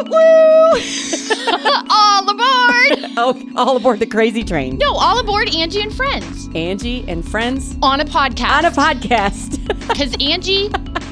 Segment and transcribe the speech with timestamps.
[1.90, 2.66] all aboard!
[3.22, 4.78] Oh, all aboard the crazy train.
[4.78, 8.50] No, all aboard Angie and Friends Angie and friends on a podcast.
[8.50, 9.58] on a podcast.
[9.90, 10.70] Because Angie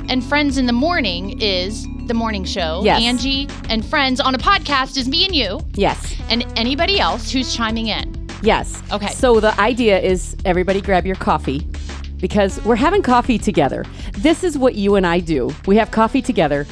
[0.08, 2.80] and Friends in the morning is the morning show.
[2.84, 3.02] Yes.
[3.02, 6.16] Angie and Friends on a podcast is me and you yes.
[6.30, 8.26] and anybody else who's chiming in.
[8.42, 8.82] Yes.
[8.92, 9.08] Okay.
[9.08, 11.66] So the idea is everybody grab your coffee
[12.18, 13.84] because we're having coffee together.
[14.18, 15.50] This is what you and I do.
[15.66, 16.66] We have coffee together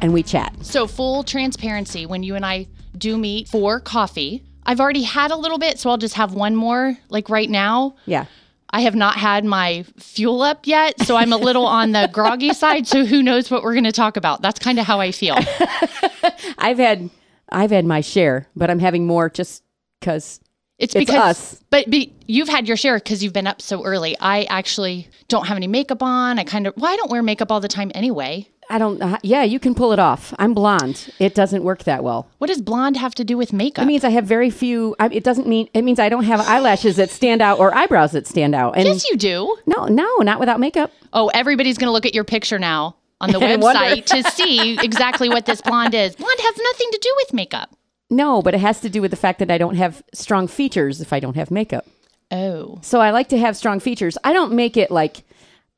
[0.00, 0.54] and we chat.
[0.62, 2.66] So, full transparency when you and I
[2.96, 4.44] do meet for coffee.
[4.64, 7.96] I've already had a little bit, so I'll just have one more like right now.
[8.06, 8.26] Yeah.
[8.70, 12.52] I have not had my fuel up yet, so I'm a little on the groggy
[12.54, 12.86] side.
[12.86, 14.42] So who knows what we're going to talk about?
[14.42, 15.36] That's kind of how I feel.
[16.58, 17.08] I've had
[17.50, 19.62] I've had my share, but I'm having more just
[20.02, 20.40] cuz
[20.78, 21.64] It's It's because, us.
[21.70, 24.16] but be, you've had your share because you've been up so early.
[24.20, 26.38] I actually don't have any makeup on.
[26.38, 28.48] I kind of, well, I don't wear makeup all the time anyway.
[28.70, 30.34] I don't uh, yeah, you can pull it off.
[30.38, 31.12] I'm blonde.
[31.18, 32.28] It doesn't work that well.
[32.38, 33.84] What does blonde have to do with makeup?
[33.84, 36.40] It means I have very few I, it doesn't mean it means I don't have
[36.40, 38.76] eyelashes that stand out or eyebrows that stand out.
[38.76, 39.56] And yes, you do.
[39.66, 40.92] no, no, not without makeup.
[41.12, 45.28] Oh, everybody's going to look at your picture now on the website to see exactly
[45.28, 46.14] what this blonde is.
[46.16, 47.74] Blonde has nothing to do with makeup.
[48.10, 51.00] No, but it has to do with the fact that I don't have strong features
[51.00, 51.86] if I don't have makeup.
[52.30, 54.18] Oh, So I like to have strong features.
[54.22, 55.22] I don't make it like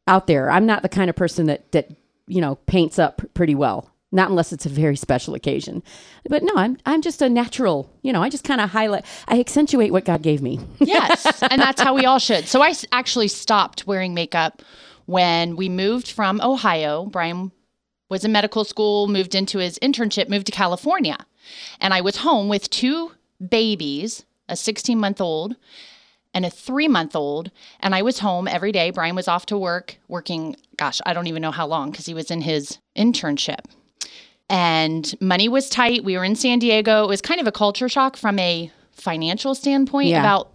[0.07, 0.51] out there.
[0.51, 1.89] I'm not the kind of person that that
[2.31, 3.91] you know paints up pretty well.
[4.13, 5.85] Not unless it's a very special occasion.
[6.29, 7.91] But no, I'm I'm just a natural.
[8.03, 9.05] You know, I just kind of highlight.
[9.29, 10.59] I accentuate what God gave me.
[10.79, 11.43] yes.
[11.43, 12.49] and that's how we all should.
[12.49, 14.63] So I actually stopped wearing makeup
[15.07, 17.07] when we moved from Ohio.
[17.07, 17.53] Brian
[18.09, 21.17] was in medical school, moved into his internship, moved to California.
[21.81, 23.13] And I was home with two
[23.49, 25.57] babies, a 16 month old
[26.35, 27.51] and a three month old.
[27.81, 28.91] And I was home every day.
[28.91, 32.15] Brian was off to work, working, gosh, I don't even know how long because he
[32.15, 33.61] was in his internship.
[34.49, 36.03] And money was tight.
[36.05, 37.05] We were in San Diego.
[37.05, 40.21] It was kind of a culture shock from a financial standpoint Yeah.
[40.21, 40.51] about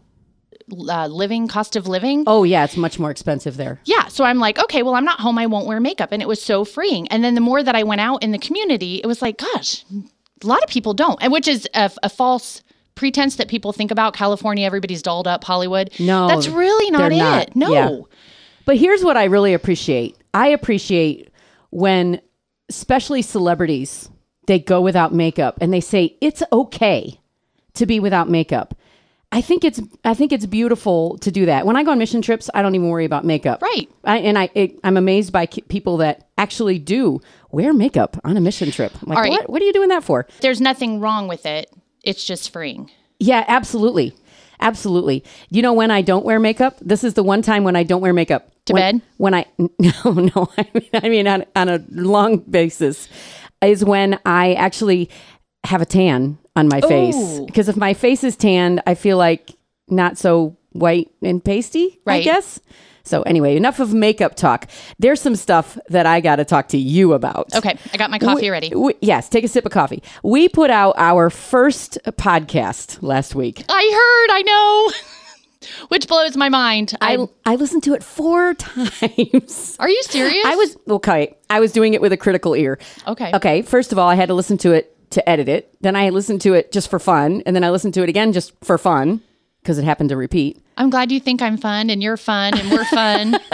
[0.89, 2.23] uh, living, cost of living.
[2.25, 3.79] oh yeah, it's much more expensive there.
[3.85, 4.07] Yeah.
[4.07, 5.37] So I'm like, okay, well, I'm not home.
[5.37, 6.11] I won't wear makeup.
[6.11, 7.07] And it was so freeing.
[7.09, 9.85] And then the more that I went out in the community, it was like, gosh,
[10.43, 11.21] a lot of people don't.
[11.21, 12.63] And which is a, a false
[12.95, 15.91] pretense that people think about California, everybody's dolled up, Hollywood.
[15.99, 17.17] No, That's really not it.
[17.17, 17.55] not.
[17.55, 17.71] No.
[17.73, 17.99] Yeah.
[18.65, 20.17] But here's what I really appreciate.
[20.33, 21.29] I appreciate
[21.69, 22.19] when
[22.69, 24.09] especially celebrities
[24.47, 27.19] they go without makeup and they say it's okay
[27.73, 28.75] to be without makeup.
[29.31, 31.65] I think it's I think it's beautiful to do that.
[31.65, 33.61] When I go on mission trips, I don't even worry about makeup.
[33.61, 33.89] Right.
[34.03, 37.19] I, and I it, I'm amazed by ki- people that actually do
[37.51, 38.93] wear makeup on a mission trip.
[39.01, 39.31] I'm like, All right.
[39.31, 40.25] what, what are you doing that for?
[40.41, 41.69] There's nothing wrong with it.
[42.05, 42.89] It's just freeing.
[43.19, 44.13] Yeah, absolutely.
[44.59, 45.23] Absolutely.
[45.49, 46.77] You know when I don't wear makeup?
[46.81, 48.49] This is the one time when I don't wear makeup.
[48.65, 49.07] To when, bed?
[49.17, 50.49] When I no, no.
[50.57, 53.07] I mean, I mean on, on a long basis
[53.61, 55.09] is when I actually
[55.65, 57.39] have a tan on my face.
[57.45, 59.51] Because if my face is tanned, I feel like
[59.87, 62.23] not so white and pasty, I Right.
[62.23, 62.59] guess.
[63.05, 64.67] So anyway, enough of makeup talk.
[64.99, 67.53] There's some stuff that I got to talk to you about.
[67.55, 67.77] Okay.
[67.93, 68.71] I got my coffee We- ready.
[68.75, 70.01] we- yes, take a sip of coffee.
[70.23, 73.63] We put out our first podcast last week.
[73.69, 74.91] I heard, I know.
[75.87, 76.93] Which blows my mind.
[77.01, 78.53] I, I I listened to it four
[78.99, 79.75] times.
[79.79, 80.45] are you serious?
[80.45, 81.35] I was okay.
[81.49, 82.77] I was doing it with a critical ear.
[83.07, 83.31] Okay.
[83.33, 83.61] Okay.
[83.63, 85.75] First of all, I had to listen to it to edit it.
[85.81, 88.31] Then I listened to it just for fun, and then I listened to it again
[88.31, 89.21] just for fun
[89.65, 90.61] because it happened to repeat.
[90.77, 93.39] I'm glad you think I'm fun and you're fun and we're fun.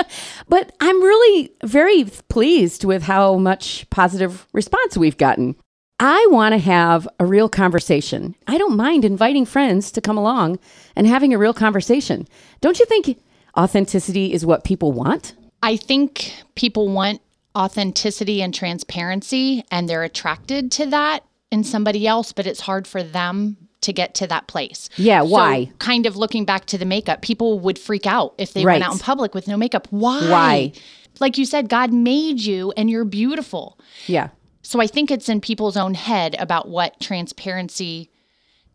[0.49, 5.55] But I'm really very pleased with how much positive response we've gotten.
[5.97, 8.35] I want to have a real conversation.
[8.47, 10.59] I don't mind inviting friends to come along
[10.93, 12.27] and having a real conversation.
[12.59, 13.17] Don't you think
[13.57, 15.35] authenticity is what people want?
[15.63, 17.21] I think people want
[17.55, 23.03] authenticity and transparency, and they're attracted to that in somebody else, but it's hard for
[23.03, 24.89] them to get to that place.
[24.97, 25.71] Yeah, So, why?
[25.79, 28.73] kind of looking back to the makeup, people would freak out if they Right.
[28.75, 29.87] went out in public with no makeup.
[29.89, 30.29] Why?
[30.29, 30.71] Why?
[31.19, 33.77] Like you said, God made you and you're beautiful.
[34.07, 34.29] Yeah.
[34.63, 38.09] So I think it's in people's own head about what transparency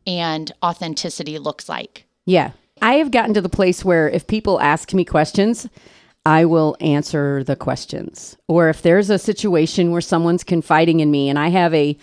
[0.06, 2.06] and authenticity looks like.
[2.26, 2.50] Yeah.
[2.82, 5.66] I have gotten to the place where if people ask me questions,
[6.26, 8.36] I will answer the questions.
[8.48, 11.96] Or if there's a situation where someone's confiding in me and I have a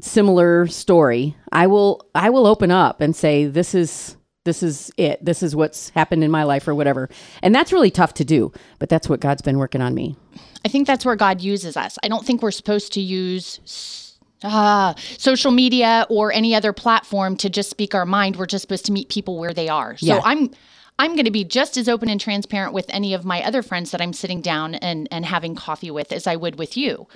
[0.00, 5.24] similar story, I will I will open up and say this is this is it.
[5.24, 7.08] This is what's happened in my life or whatever.
[7.42, 10.16] And that's really tough to do, but that's what God's been working on me.
[10.64, 11.98] I think that's where God uses us.
[12.02, 17.48] I don't think we're supposed to use uh, social media or any other platform to
[17.48, 18.36] just speak our mind.
[18.36, 19.96] We're just supposed to meet people where they are.
[19.96, 20.20] So Yeah.
[20.24, 20.50] I'm
[20.96, 23.90] I'm going to be just as open and transparent with any of my other friends
[23.90, 27.08] that I'm sitting down and, and having coffee with as I would with you.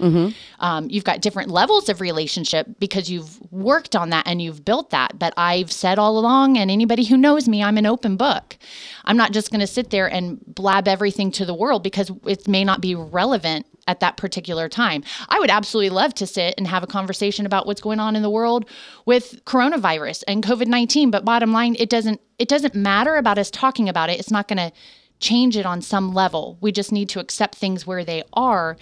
[0.59, 4.91] Um, you've got different levels of relationship because you've worked on that and you've built
[4.91, 5.17] that.
[5.17, 8.57] But I've said all along, and anybody who knows me, I'm an open book.
[9.05, 12.49] I'm not just going to sit there and blab everything to the world because it
[12.49, 15.03] may not be relevant at that particular time.
[15.29, 18.23] I would absolutely love to sit and have a conversation about what's going on in
[18.23, 18.69] the world
[19.07, 23.89] with coronavirus and COVID-19, but bottom line it doesn't it doesn't matter about us talking
[23.89, 24.21] about it.
[24.21, 24.71] It's not going to
[25.19, 26.57] change it on some level.
[26.61, 28.77] We just need to accept things where they are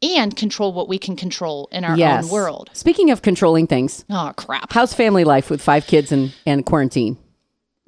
[0.00, 2.24] and control what we can control in our Yes.
[2.26, 2.70] own world.
[2.72, 4.72] Speaking of controlling things, Oh crap.
[4.72, 7.16] how's family life with five kids and, and quarantine?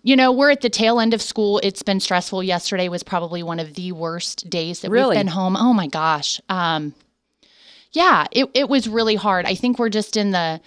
[0.02, 1.60] You know, we're at the tail end of school.
[1.62, 2.43] It's been stressful.
[2.43, 5.10] Yesterday was probably one of the worst days that Really?
[5.10, 5.56] we've been home.
[5.56, 6.40] Oh my gosh.
[6.49, 6.94] Um,
[7.93, 9.46] yeah, it, it was really hard.
[9.46, 10.60] I think we're just in the,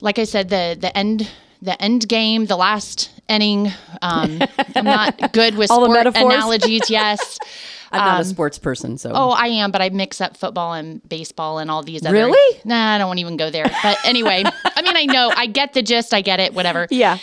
[0.00, 1.28] like I said, the the end
[1.62, 3.72] the end game, the last inning.
[4.02, 4.42] Um,
[4.76, 6.90] I'm not good with sport analogies.
[6.90, 7.38] Yes.
[7.92, 10.72] I'm not a sports person, so Um, Oh, I am, but I mix up football
[10.74, 12.12] and baseball and all these other.
[12.12, 12.60] Really?
[12.64, 13.70] Nah, I don't want to even go there.
[13.84, 17.18] But anyway, I mean, I know, I get the gist, I get it, whatever yeah,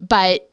[0.00, 0.48] but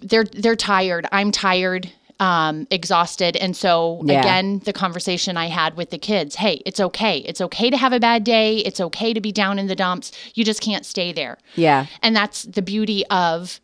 [0.00, 1.06] they're they're tired.
[1.12, 4.20] I'm tired, um, exhausted, and so Yeah.
[4.20, 7.18] again, the conversation I had with the kids: Hey, it's okay.
[7.18, 8.58] It's okay to have a bad day.
[8.58, 10.12] It's okay to be down in the dumps.
[10.34, 11.38] You just can't stay there.
[11.56, 13.60] yeah, And that's the beauty of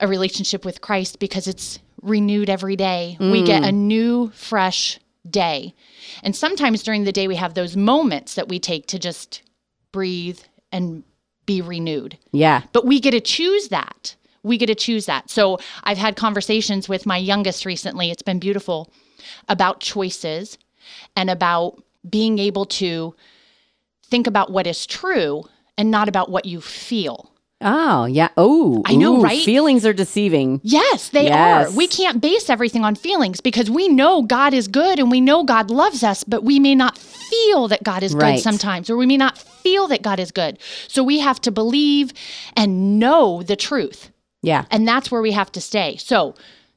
[0.00, 3.16] a relationship with Christ because it's renewed every day.
[3.20, 4.98] We get a new, fresh
[5.28, 5.74] day.
[6.22, 9.42] And sometimes during the day, we have those moments that we take to just
[9.92, 10.40] breathe
[10.72, 11.04] and
[11.46, 12.62] be renewed yeah.
[12.72, 14.14] but we get to choose that.
[14.42, 15.30] We get to choose that.
[15.30, 18.10] So I've had conversations with my youngest recently.
[18.10, 18.90] It's been beautiful
[19.48, 20.56] about choices
[21.14, 23.14] and about being able to
[24.04, 25.44] think about what is true
[25.76, 27.30] and not about what you feel.
[27.62, 28.30] Oh, yeah.
[28.38, 29.44] Oh, I know, ooh, right?
[29.44, 30.62] Feelings are deceiving.
[30.64, 31.68] Yes, they Yes.
[31.68, 31.76] are.
[31.76, 35.44] We can't base everything on feelings because we know God is good and we know
[35.44, 38.36] God loves us, but we may not feel that God is Right.
[38.36, 40.58] good sometimes, or we may not feel that God is good.
[40.88, 42.14] So we have to believe
[42.56, 44.10] and know the truth.
[44.42, 44.64] Yeah.
[44.70, 45.96] And that's where we have to stay.
[45.96, 46.34] So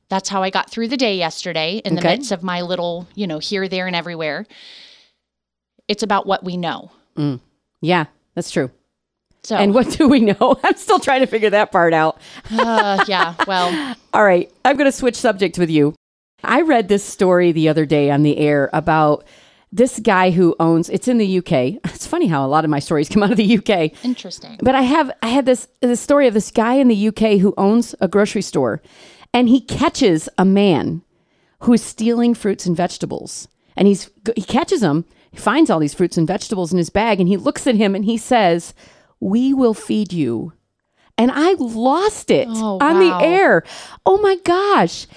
[0.09, 2.15] that's how I got through the day yesterday in the Okay.
[2.17, 4.45] midst of my little, you know, here, there, and everywhere.
[5.87, 6.91] It's about what we know.
[7.81, 8.05] Yeah,
[8.35, 8.71] that's true.
[9.43, 10.57] So, And what do we know?
[10.63, 12.19] I'm still trying to figure that part out.
[12.51, 15.93] uh, yeah, well, All right, I'm going to switch subject with you.
[16.43, 19.25] I read this story the other day on the air about
[19.75, 21.51] this guy who owns it's in the UK.
[21.95, 23.91] It's funny how a lot of my stories come out of the UK.
[24.05, 24.57] interesting.
[24.61, 27.53] But I have I had this this story of this guy in the UK who
[27.57, 28.81] owns a grocery store
[29.33, 31.01] and he catches a man
[31.61, 33.47] who's stealing fruits and vegetables.
[33.75, 37.19] And he's he catches him, he finds all these fruits and vegetables in his bag
[37.19, 38.73] and he looks at him and he says,
[39.19, 40.53] "We will feed you."
[41.17, 43.19] And I lost it Oh, on wow.
[43.19, 43.63] the air.
[44.05, 45.07] Oh my gosh.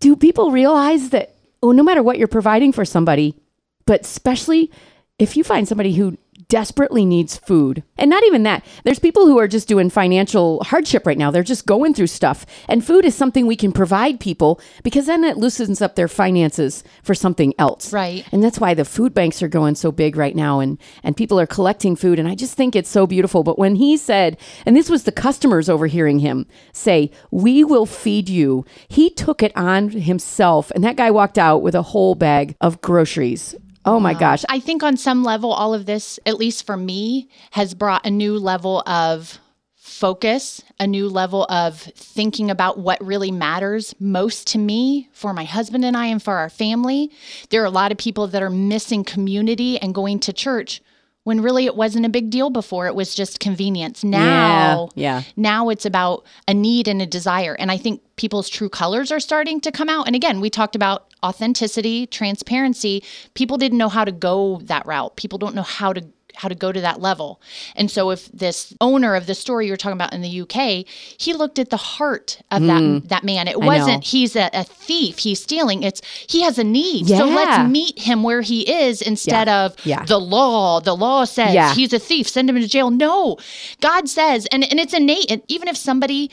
[0.00, 3.36] Do people realize that oh, no matter what you're providing for somebody,
[3.86, 4.70] but especially
[5.18, 6.16] if you find somebody who
[6.52, 7.82] desperately needs food.
[7.96, 11.30] And not even that there's people who are just doing financial hardship right now.
[11.30, 12.44] They're just going through stuff.
[12.68, 16.84] And food is something we can provide people because then it loosens up their finances
[17.02, 17.90] for something else.
[17.90, 18.26] Right.
[18.32, 21.40] and that's why the food banks are going so big right now and and people
[21.40, 22.18] are collecting food.
[22.18, 23.42] And I just think it's so beautiful.
[23.42, 24.36] But when he said
[24.66, 29.56] and this was the customers overhearing him say we will feed you he took it
[29.56, 30.70] on himself.
[30.72, 34.44] And that guy walked out with a whole bag of groceries oh my um, gosh
[34.48, 38.10] I think on some level, all of this, at least for me, has brought a
[38.10, 39.38] new level of
[39.76, 45.44] focus, a new level of thinking about what really matters most to me, for my
[45.44, 47.10] husband and I, and for our family.
[47.50, 50.82] There are a lot of people that are missing community and going to church
[51.24, 52.86] when really it wasn't a big deal before.
[52.86, 54.02] It was just convenience.
[54.02, 55.22] Now, yeah.
[55.36, 57.54] now it's about a need and a desire.
[57.54, 60.06] And I think people's true colors are starting to come out.
[60.06, 63.02] And again, we talked about authenticity, transparency.
[63.34, 65.16] People didn't know how to go that route.
[65.16, 67.40] People don't know how to how to go to that level.
[67.76, 70.86] And so if this owner of the story you're talking about in the UK,
[71.18, 72.98] he looked at the heart of that hmm.
[73.08, 73.48] that man.
[73.48, 75.82] It wasn't he's a, a thief, he's stealing.
[75.82, 77.08] It's he has a need.
[77.08, 80.04] So let's meet him where he is instead of Yeah.
[80.04, 80.80] the law.
[80.80, 81.74] The law says Yeah.
[81.74, 82.90] he's a thief, send him to jail.
[82.90, 83.36] No.
[83.80, 86.30] God says, and, and it's innate, and even if somebody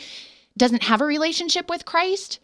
[0.58, 2.39] doesn't have a relationship with Christ,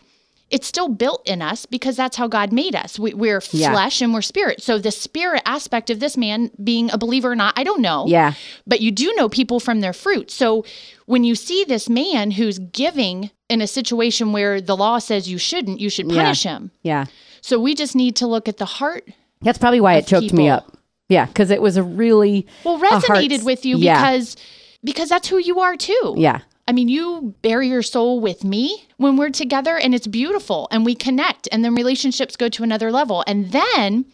[0.52, 3.00] it's still built in us because that's how God made us.
[3.00, 3.72] We, we're Yeah.
[3.72, 4.62] flesh and we're spirit.
[4.62, 8.06] So the spirit aspect of this man being a believer or not, I don't know.
[8.08, 8.34] Yeah.
[8.68, 10.30] But you do know people from their fruit.
[10.30, 10.64] So
[11.08, 15.38] when you see this man who's giving in a situation where the law says you
[15.40, 16.72] shouldn't, you should punish him.
[16.84, 17.06] yeah
[17.42, 19.08] So we just need to look at the heart
[19.42, 20.76] that's probably why it choked me up
[21.10, 24.00] yeah because it was a really well resonated with you yeah.
[24.00, 24.36] because
[24.84, 26.16] because that's who you are too.
[26.18, 30.68] yeah I mean, you bare your soul with me when we're together and it's beautiful
[30.72, 33.24] and we connect and then relationships go to another level.
[33.28, 34.06] And then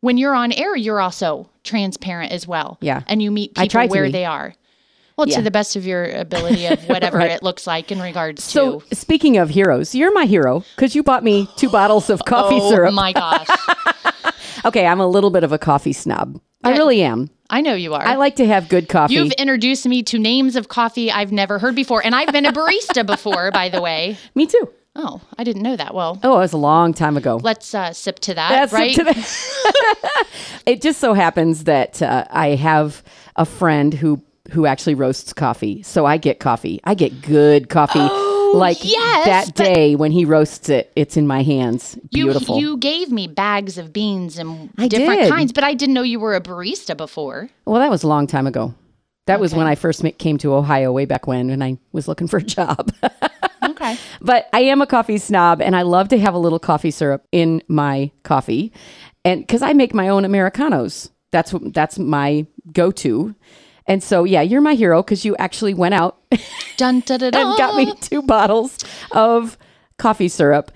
[0.00, 2.78] when you're on air, you're also transparent as well.
[2.80, 3.02] Yeah.
[3.08, 4.12] And you meet people where be.
[4.12, 4.54] they are.
[5.18, 5.36] Well, Yeah.
[5.38, 7.32] to the best of your ability of whatever Right.
[7.32, 8.94] it looks like in regards So to.
[8.96, 12.70] speaking of heroes, you're my hero because you bought me two bottles of coffee oh
[12.70, 12.92] syrup.
[12.92, 13.48] Oh my gosh.
[14.64, 16.40] Okay, I'm a little bit of a coffee snob.
[16.64, 17.30] I really am.
[17.50, 18.02] I know you are.
[18.02, 19.14] I like to have good coffee.
[19.14, 22.04] You've introduced me to names of coffee I've never heard before.
[22.04, 24.18] And I've been a barista before, by the way.
[24.34, 24.68] Me too.
[24.94, 25.94] Oh, I didn't know that.
[25.94, 27.36] Well, Oh, it was a long time ago.
[27.42, 28.94] let's uh, sip to that, right?
[28.94, 30.26] to the-
[30.66, 33.02] it just so happens that uh, I have
[33.36, 36.80] a friend who who actually roasts coffee, so I get coffee.
[36.84, 37.98] I get good coffee.
[38.54, 41.98] like yes, that day when he roasts it, it's in my hands.
[42.12, 42.58] Beautiful.
[42.58, 45.30] you gave me bags of beans and I different did.
[45.30, 47.48] kinds, but I didn't know you were a barista before.
[47.64, 48.74] well, that was a long time ago.
[49.26, 52.28] That was when I first came to Ohio way back when, and I was looking
[52.28, 52.92] for a job.
[53.60, 53.96] Okay.
[54.20, 57.26] but I am a coffee snob, and I love to have a little coffee syrup
[57.32, 58.72] in my coffee,
[59.24, 63.34] and because I make my own americanos, that's what that's my go-to.
[63.88, 66.18] And so, yeah, you're my hero because you actually went out
[66.76, 67.38] Dun, da, da, da.
[67.50, 68.76] and got me two bottles
[69.12, 69.56] of
[69.98, 70.70] coffee syrup.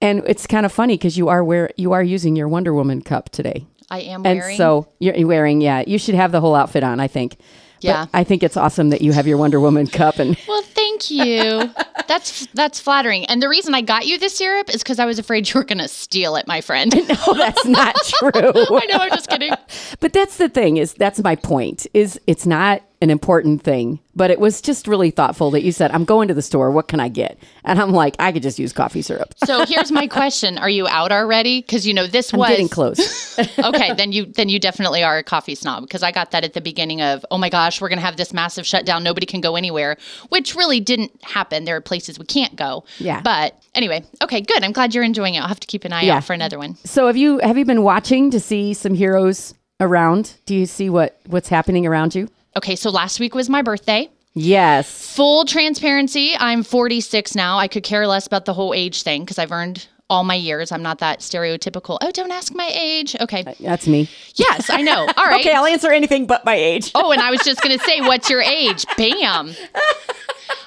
[0.00, 3.02] And it's kind of funny because you are where you are using your Wonder Woman
[3.02, 4.56] cup today, I am and wearing.
[4.56, 5.60] so you're wearing.
[5.60, 7.00] Yeah, you should have the whole outfit on.
[7.00, 7.36] I think.
[7.38, 8.06] But Yeah.
[8.12, 11.70] I think it's awesome that you have your Wonder Woman cup and well, thank you.
[12.06, 13.24] that's that's flattering.
[13.26, 15.64] And the reason I got you this syrup is because I was afraid you were
[15.64, 16.94] going to steal it, my friend.
[17.08, 18.30] no, that's not true.
[18.34, 18.98] I know.
[18.98, 19.52] I'm just kidding.
[20.00, 24.30] But that's the thing is that's my point is it's not an important thing, but
[24.30, 26.70] it was just really thoughtful that you said I'm going to the store.
[26.72, 27.38] What can I get?
[27.64, 29.34] And I'm like, I could just use coffee syrup.
[29.44, 31.60] So here's my question: Are you out already?
[31.60, 33.38] Because you know this I'm was getting close.
[33.58, 36.54] okay, then you then you definitely are a coffee snob because I got that at
[36.54, 39.54] the beginning of oh my gosh, we're gonna have this massive shutdown, nobody can go
[39.54, 39.96] anywhere,
[40.30, 41.64] which really didn't happen.
[41.64, 42.84] There are places we can't go.
[42.98, 43.20] Yeah.
[43.22, 44.64] But anyway, okay, good.
[44.64, 45.40] I'm glad you're enjoying it.
[45.40, 46.16] I'll have to keep an eye Yeah.
[46.16, 46.74] out for another one.
[46.84, 50.34] so have you have you been watching to see some heroes around?
[50.46, 52.28] Do you see what what's happening around you?
[52.56, 54.08] Okay, so last week was my birthday.
[54.34, 55.14] Yes.
[55.16, 57.58] Full transparency, I'm 46 now.
[57.58, 60.72] I could care less about the whole age thing because I've earned all my years.
[60.72, 61.98] I'm not that stereotypical.
[62.00, 63.14] Oh, don't ask my age.
[63.20, 63.44] Okay.
[63.44, 64.08] Uh, that's me.
[64.36, 65.00] Yes, I know.
[65.16, 65.40] All right.
[65.40, 66.92] Okay, I'll answer anything but my age.
[66.94, 68.86] Oh, and I was just going to say, what's your age?
[68.96, 69.52] Bam.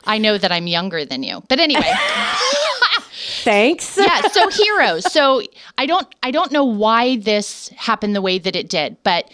[0.06, 1.42] I know that I'm younger than you.
[1.50, 1.82] But anyway,
[3.44, 3.98] Thanks.
[3.98, 5.12] yeah, so heroes.
[5.12, 5.42] So
[5.78, 9.32] I don't I don't know why this happened the way that it did, but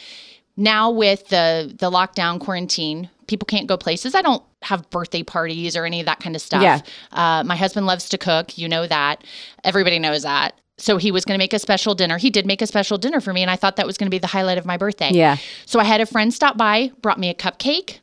[0.57, 4.15] now with the the lockdown quarantine, people can't go places.
[4.15, 6.63] I don't have birthday parties or any of that kind of stuff.
[6.63, 6.81] Yeah.
[7.11, 8.57] Uh, my husband loves to cook.
[8.57, 9.23] You know that.
[9.63, 10.59] Everybody knows that.
[10.79, 12.17] So he was going to make a special dinner.
[12.17, 14.11] He did make a special dinner for me, and I thought that was going to
[14.11, 15.11] be the highlight of my birthday.
[15.11, 15.37] Yeah.
[15.65, 17.99] So I had a friend stop by, brought me a cupcake,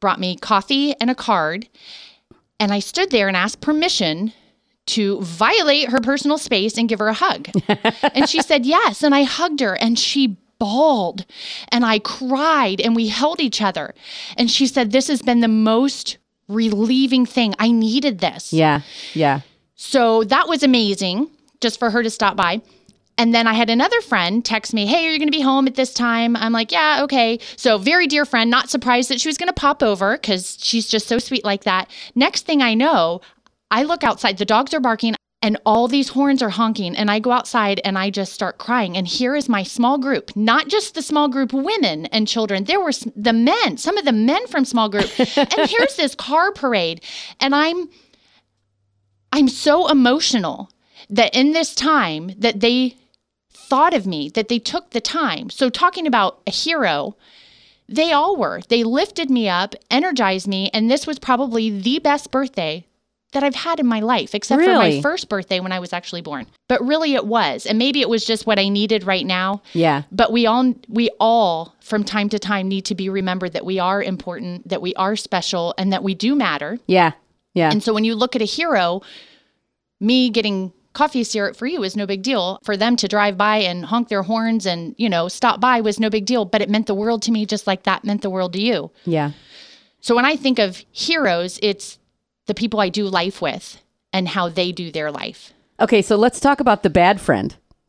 [0.00, 1.68] brought me coffee and a card,
[2.60, 4.32] and I stood there and asked permission
[4.84, 7.48] to violate her personal space and give her a hug.
[8.14, 11.26] and she said yes, and I hugged her and she bawled
[11.72, 13.94] and I cried and we held each other.
[14.36, 17.56] And she said this has been the most relieving thing.
[17.58, 18.52] I needed this.
[18.52, 18.82] Yeah.
[19.12, 19.40] Yeah.
[19.74, 21.28] So that was amazing
[21.60, 22.62] just for her to stop by.
[23.18, 25.66] And then I had another friend text me, Hey, are you going to be home
[25.66, 26.36] at this time?
[26.36, 27.40] I'm like, Yeah, okay.
[27.56, 30.88] So, very dear friend, not surprised that she was going to pop over because she's
[30.88, 31.90] just so sweet like that.
[32.14, 33.20] Next thing I know,
[33.70, 35.14] I look outside, the dogs are barking.
[35.42, 38.96] And all these horns are honking, and I go outside and I just start crying.
[38.96, 42.64] And here is my small group, not just the small group women and children.
[42.64, 45.10] There were the men, some of the men from small group.
[45.18, 47.02] and here's this car parade,
[47.40, 47.90] and I'm
[49.32, 50.70] I'm so emotional
[51.10, 52.96] that in this time that they
[53.50, 55.50] thought of me, that they took the time.
[55.50, 57.16] So talking about a hero,
[57.88, 58.60] they all were.
[58.68, 62.86] They lifted me up, energized me, and this was probably the best birthday
[63.32, 66.20] that I've had in my life, except for my first birthday when I was actually
[66.22, 66.46] born.
[66.68, 67.66] But really it was.
[67.66, 69.62] And maybe it was just what I needed right now.
[69.72, 70.02] Yeah.
[70.12, 73.78] But we all we all from time to time need to be remembered that we
[73.78, 76.78] are important, that we are special, and that we do matter.
[76.86, 77.12] Yeah.
[77.54, 77.70] Yeah.
[77.70, 79.02] And so when you look at a hero,
[80.00, 82.58] me getting coffee syrup for you is no big deal.
[82.64, 85.98] For them to drive by and honk their horns and, you know, stop by was
[85.98, 88.30] no big deal, but it meant the world to me just like that meant the
[88.30, 88.90] world to you.
[89.04, 89.32] yeah.
[90.00, 91.98] So when I think of heroes, it's
[92.46, 93.80] the people I do life with
[94.12, 95.52] and how they do their life.
[95.80, 97.56] Okay, so let's talk about the bad friend.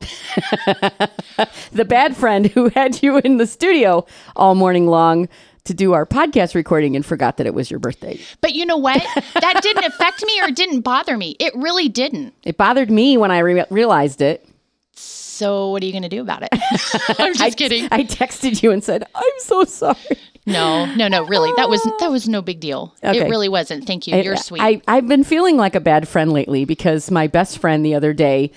[1.72, 4.04] the bad friend who had you in the studio
[4.36, 5.28] all morning long
[5.64, 8.20] to do our podcast recording and forgot that it was your birthday.
[8.40, 9.02] But you know what?
[9.40, 11.36] that didn't affect me or didn't bother me.
[11.40, 12.34] It really didn't.
[12.42, 14.46] It bothered me when I re- realized it.
[14.92, 16.48] So what are you going to do about it?
[17.18, 17.88] I'm just I, kidding.
[17.90, 21.50] I texted you and said, "I'm so sorry." No, no, no, really.
[21.56, 22.94] That was that was no big deal.
[23.02, 23.20] Okay.
[23.20, 23.86] It really wasn't.
[23.86, 24.16] Thank you.
[24.16, 24.60] You're sweet.
[24.60, 28.12] I, I've been feeling like a bad friend lately because my best friend the other
[28.12, 28.50] day,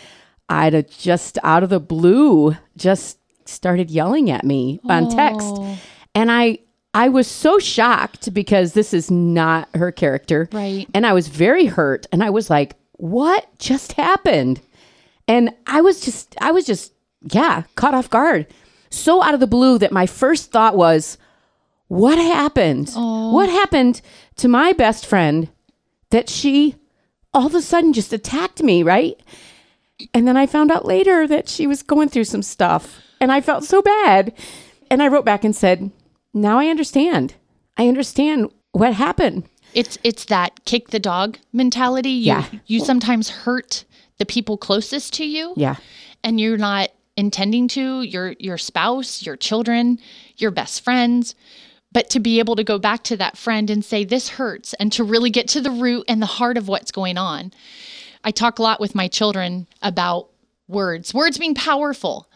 [0.50, 5.48] I'd just out of the blue just started yelling at me on text.
[5.48, 5.78] Oh.
[6.14, 6.60] And I
[6.94, 10.50] I was so shocked because this is not her character.
[10.52, 10.88] Right.
[10.94, 14.62] And I was very hurt and I was like, "What just happened?"
[15.28, 16.94] And I was just I was just
[17.32, 18.48] yeah, caught off guard.
[18.90, 21.18] So out of the blue that my first thought was,
[21.88, 22.92] what happened?
[22.96, 24.02] What happened
[24.38, 25.50] to my best friend
[26.10, 26.76] that she
[27.34, 29.20] all of a sudden just attacked me, right?
[30.14, 33.42] And then I found out later that she was going through some stuff and I
[33.42, 34.34] felt so bad.
[34.90, 35.92] And I wrote back and said,
[36.34, 37.34] "Now I understand.
[37.78, 42.12] I understand what happened." It's it's that kick the dog mentality.
[42.12, 42.46] You, Yeah.
[42.66, 43.84] You sometimes hurt
[44.18, 45.54] the people closest to you.
[45.58, 45.76] Yeah.
[46.24, 50.00] And you're not intending to, your your spouse, your children,
[50.38, 51.36] your best friends.
[51.98, 54.92] But to be able to go back to that friend and say, This hurts, and
[54.92, 57.52] to really get to the root and the heart of what's going on.
[58.24, 60.30] I talk a lot with my children about
[60.68, 62.30] words, words being powerful.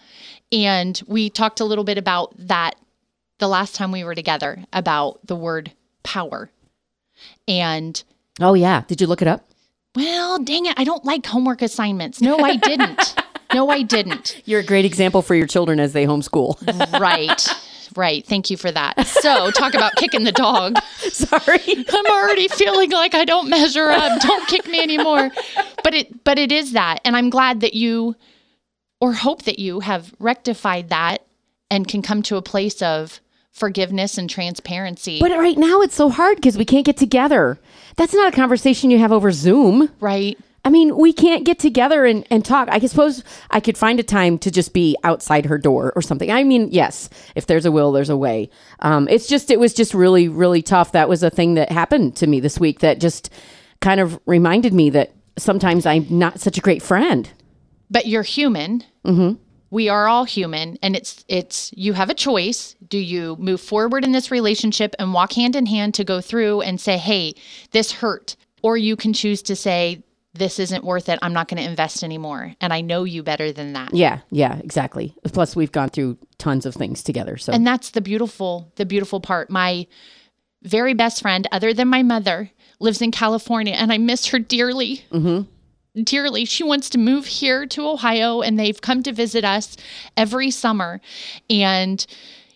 [0.52, 2.76] And we talked a little bit about that
[3.38, 6.50] the last time we were together about the word power.
[7.48, 8.04] And
[8.40, 8.82] Oh yeah.
[8.88, 9.46] Did you look it up?
[9.96, 12.20] well, dang it, I don't like homework assignments.
[12.20, 13.16] No, I didn't.
[13.54, 14.42] no, I didn't.
[14.46, 16.60] You're a great example for your children as they homeschool.
[17.00, 17.48] Right.
[17.96, 18.26] Right.
[18.26, 19.06] Thank you for that.
[19.06, 20.78] So, talk about kicking the dog.
[20.98, 21.86] Sorry.
[21.90, 24.22] I'm already feeling like I don't measure up.
[24.22, 25.30] Don't kick me anymore.
[25.84, 27.00] But it but it is that.
[27.04, 28.16] And I'm glad that you
[29.00, 31.26] or hope that you have rectified that
[31.70, 33.20] and can come to a place of
[33.52, 35.20] forgiveness and transparency.
[35.20, 37.60] But right now it's so hard because we can't get together.
[37.98, 39.90] That's not a conversation you have over Zoom.
[40.00, 40.38] right.
[40.64, 42.68] I mean, we can't get together and, and talk.
[42.72, 46.30] I suppose I could find a time to just be outside her door or something.
[46.32, 48.50] I mean, yes, if there's a will, there's a way.
[48.80, 50.92] Um, it's just, it was just really, really tough.
[50.92, 53.32] That was a thing that happened to me this week that just
[53.80, 57.28] kind of reminded me that sometimes I'm not such a great friend.
[57.90, 58.84] but you're human.
[59.72, 62.76] We are all human, and it's it's you have a choice.
[62.90, 66.60] Do you move forward in this relationship and walk hand in hand to go through
[66.62, 67.34] and say, "Hey,
[67.72, 71.20] this hurt," or you can choose to say, "This isn't worth it.
[71.22, 73.94] I'm not going to invest anymore." And I know you better than that.
[73.94, 75.16] Yeah, yeah, exactly.
[75.32, 77.38] Plus, we've gone through tons of things together.
[77.38, 79.50] So, And that's the beautiful the beautiful part.
[79.50, 79.88] My
[80.64, 85.06] very best friend, other than my mother, lives in California, and I miss her dearly.
[85.12, 86.04] Mm-hmm.
[86.04, 86.46] Dearly.
[86.46, 89.76] She wants to move here to Ohio, and they've come to visit us
[90.16, 91.02] every summer.
[91.50, 92.06] And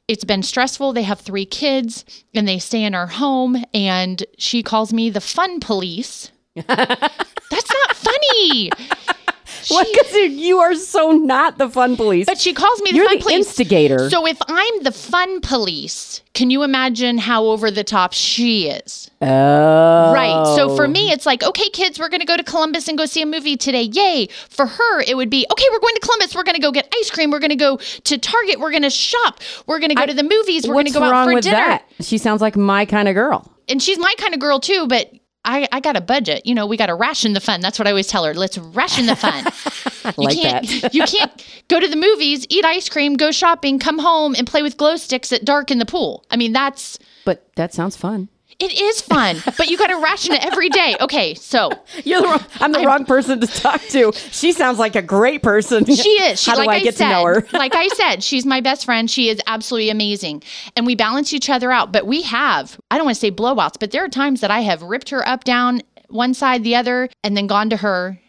[0.08, 0.94] it's been stressful.
[0.94, 3.62] They have three kids, and they stay in our home.
[3.74, 6.32] And she calls me the fun police.
[6.56, 8.70] That's not funny.
[9.70, 9.88] what?
[9.92, 12.26] Because you are so not the fun police.
[12.26, 13.48] But she calls me the You're fun the police.
[13.48, 14.10] instigator.
[14.10, 19.10] So if I'm the fun police, can you imagine how over the top she is?
[19.22, 20.56] oh, Right.
[20.56, 23.06] So for me, it's like, okay, kids, we're going to go to Columbus and go
[23.06, 23.84] see a movie today.
[23.84, 24.28] Yay.
[24.50, 26.36] For her, it would be, okay, we're going to Columbus.
[26.36, 27.32] We're going to go get ice cream.
[27.32, 28.60] We're going to go to Target.
[28.60, 29.40] We're going to shop.
[29.68, 30.68] We're going to go to the movies.
[30.68, 31.58] We're going to go out wrong for with dinner.
[31.58, 31.86] that?
[32.02, 33.52] She sounds like my kind of girl.
[33.68, 35.12] And she's my kind of girl too, but
[35.46, 36.46] I, I got a budget.
[36.46, 37.62] You know, we got to ration the fun.
[37.62, 38.34] That's what I always tell her.
[38.34, 39.46] Let's ration the fun.
[40.18, 40.94] you like can't, that.
[40.94, 44.62] you can't go to the movies, eat ice cream, go shopping, come home and play
[44.62, 46.26] with glow sticks at dark in the pool.
[46.30, 48.30] I mean, that's But that sounds fun.
[48.60, 50.96] It is fun, but you got to ration it every day.
[51.02, 51.70] Okay, so
[52.04, 54.12] You're the wrong, I'm the wrong person to talk to.
[54.14, 55.86] She sounds like a great person.
[55.86, 56.40] She is.
[56.46, 57.48] She, How do like I get said, to know her?
[57.54, 59.10] like I said, she's my best friend.
[59.10, 60.44] She is absolutely amazing.
[60.76, 61.92] And we balance each other out.
[61.92, 64.62] But we have, I don't want to say blowouts, but there are times that I
[64.62, 68.20] have ripped her up, down, one side, the other, and then gone to her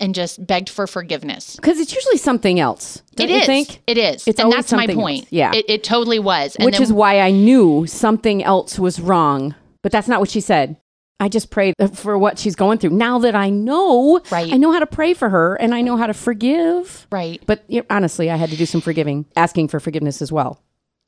[0.00, 1.56] and just begged for forgiveness.
[1.56, 3.02] Because it's usually something else.
[3.16, 3.46] Don't It you is.
[3.46, 3.80] think?
[3.86, 4.26] It is.
[4.26, 5.20] It's and always that's my something point.
[5.22, 5.28] else.
[5.32, 5.52] Yeah.
[5.54, 6.56] It, it totally was.
[6.56, 9.54] And Which then- is why I knew something else was wrong.
[9.84, 10.76] But that's not what she said.
[11.20, 12.90] I just prayed for what she's going through.
[12.90, 14.52] Now that I know, Right.
[14.52, 17.06] I know how to pray for her and I know how to forgive.
[17.12, 17.40] right.
[17.46, 20.60] But you know, honestly, I had to do some forgiving, asking for forgiveness as well.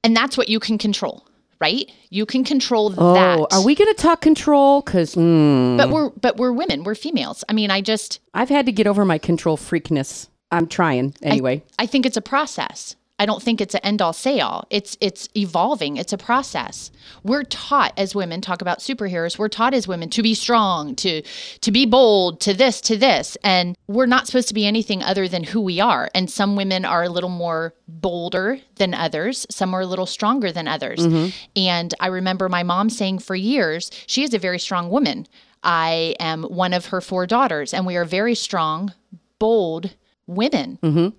[0.05, 1.27] And that's what you can control,
[1.61, 1.91] right?
[2.11, 3.57] You can control Oh, that.
[3.57, 4.83] are we going to talk control?
[4.83, 5.77] Because hmm.
[5.77, 6.85] But we're but we're women.
[6.85, 7.43] We're females.
[7.49, 10.29] I mean, I just I've had to get over my control freakness.
[10.53, 11.65] I'm trying anyway.
[11.81, 12.95] I think it's a process.
[13.19, 14.67] I don't think it's an end all say all.
[14.69, 15.97] It's it's evolving.
[15.97, 16.91] It's a process.
[17.23, 19.39] We're taught as women talk about superheroes.
[19.39, 23.37] We're taught as women to be strong, to to be bold, to this, to this,
[23.43, 26.11] and we're not supposed to be anything other than who we are.
[26.15, 29.47] And some women are a little more bolder than others.
[29.51, 31.01] Some are a little stronger than others.
[31.01, 31.29] Mm-hmm.
[31.57, 35.27] And I remember my mom saying for years, she is a very strong woman.
[35.63, 38.93] I am one of her four daughters, and we are very strong,
[39.39, 39.95] bold
[40.27, 40.79] women.
[40.83, 41.17] Mm-hmm.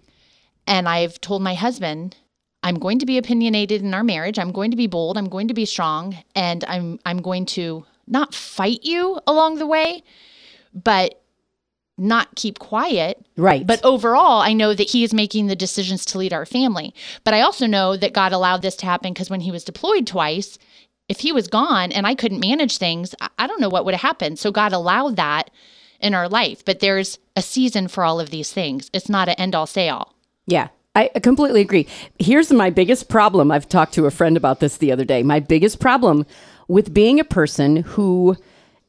[0.67, 2.17] And I've told my husband,
[2.61, 4.37] I'm going to be opinionated in our marriage.
[4.37, 5.17] I'm going to be bold.
[5.17, 9.67] I'm going to be strong, and I'm I'm going to not fight you along the
[9.67, 10.03] way,
[10.73, 11.21] but
[11.97, 13.25] not keep quiet.
[13.37, 13.65] Right.
[13.65, 16.93] But overall, I know that he is making the decisions to lead our family.
[17.23, 20.05] But I also know that God allowed this to happen because when he was deployed
[20.05, 20.59] twice,
[21.09, 23.95] if he was gone and I couldn't manage things, I- I don't know what would
[23.95, 24.37] have happened.
[24.37, 25.49] So God allowed that
[25.99, 26.63] in our life.
[26.63, 28.91] But there's a season for all of these things.
[28.93, 30.13] It's not an end all say all.
[30.47, 31.85] Yeah, I completely agree.
[32.17, 33.51] Here's my biggest problem.
[33.51, 35.21] I've talked to a friend about this the other day.
[35.21, 36.25] My biggest problem
[36.67, 38.35] with being a person who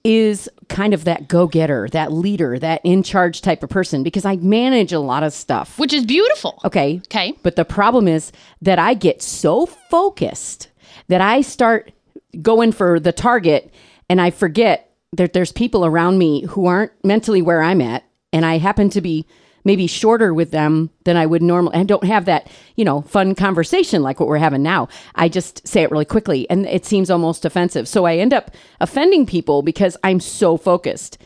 [0.05, 4.25] is kind of that go getter, that leader, that in charge type of person, because
[4.25, 5.79] I manage a lot of stuff.
[5.79, 6.59] Which is beautiful.
[6.65, 7.03] Okay.
[7.07, 7.35] Okay.
[7.43, 10.69] But the problem is that I get so focused
[11.09, 11.93] that I start
[12.41, 13.73] going for the target
[14.09, 18.05] and I forget that there's people around me who aren't mentally where I'm at.
[18.33, 19.27] And I happen to be
[19.65, 23.35] maybe shorter with them than I would normally and don't have that, you know, fun
[23.35, 24.89] conversation like what we're having now.
[25.15, 27.89] I just say it really quickly and it seems almost offensive.
[27.89, 31.19] So I end up offending people because I'm so focused.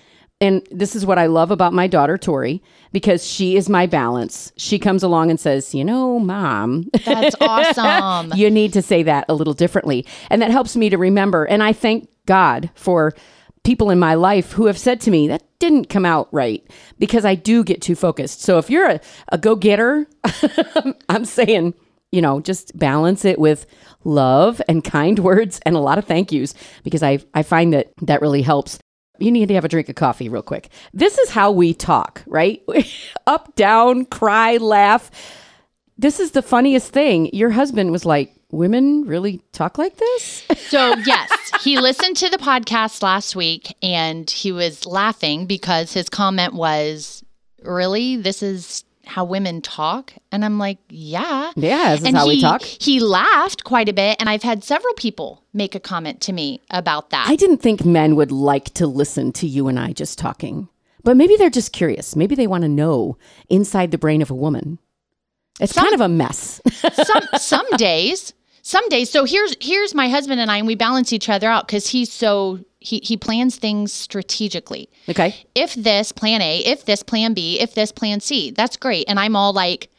[0.43, 4.53] And this is what I love about my daughter, Tori, because she is my balance.
[4.57, 8.33] She comes along and says, You know, mom, That's awesome.
[8.37, 10.05] you need to say that a little differently.
[10.31, 11.45] And that helps me to remember.
[11.45, 13.15] And I thank God for
[13.63, 17.25] people in my life who have said to me, That didn't come out right because
[17.25, 18.41] I do get too focused.
[18.43, 20.09] So if you're a, a go getter,
[21.09, 21.75] I'm saying,
[22.11, 23.65] you know, just balance it with
[24.03, 27.93] love and kind words and a lot of thank yous because I, I find that
[28.03, 28.81] that really helps.
[29.21, 30.69] You need to have a drink of coffee real quick.
[30.93, 32.61] This is how we talk, right?
[33.29, 35.13] Up, down, cry, laugh.
[35.97, 37.33] This is the funniest thing.
[37.33, 40.45] Your husband was like, Women really talk like this?
[40.73, 41.31] So, yes,
[41.63, 47.23] he listened to the podcast last week and he was laughing because his comment was,
[47.63, 48.17] Really?
[48.17, 50.15] This is how women talk?
[50.31, 51.53] And I'm like, Yeah.
[51.57, 52.63] Yeah, this is how he, we talk.
[52.63, 54.17] He laughed quite a bit.
[54.19, 57.29] And I've had several people make a comment to me about that.
[57.29, 60.69] I didn't think men would like to listen to you and I just talking,
[61.05, 62.17] but maybe they're just curious.
[62.17, 63.19] Maybe they want to know
[63.51, 64.79] inside the brain of a woman.
[65.61, 66.63] It's kind of a mess.
[66.95, 71.13] some some days some days so here's here's my husband and i and we balance
[71.13, 75.35] each other out because he's so he he plans things strategically okay.
[75.55, 79.19] if this plan a if this plan b if this plan c that's great and
[79.21, 79.91] i'm all like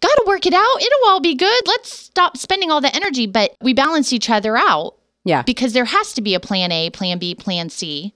[0.00, 3.56] gotta work it out it'll all be good let's stop spending all the energy but
[3.60, 5.42] we balance each other out Yeah.
[5.42, 8.12] because there has to be a plan a plan b plan c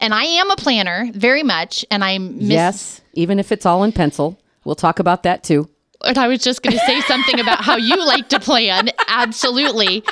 [0.00, 3.00] and i am a planner very much and i'm miss- yes.
[3.14, 4.38] Even if it's all in pencil.
[4.64, 5.68] We'll talk about that too.
[6.04, 8.90] And I was just going to say something about how you like to plan.
[9.08, 10.02] Absolutely.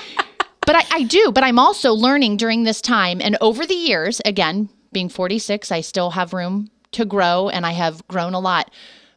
[0.66, 1.32] But I, I do.
[1.32, 5.80] But I'm also learning during this time and over the years, again, being 46, I
[5.80, 8.70] still have room to grow and I have grown a lot.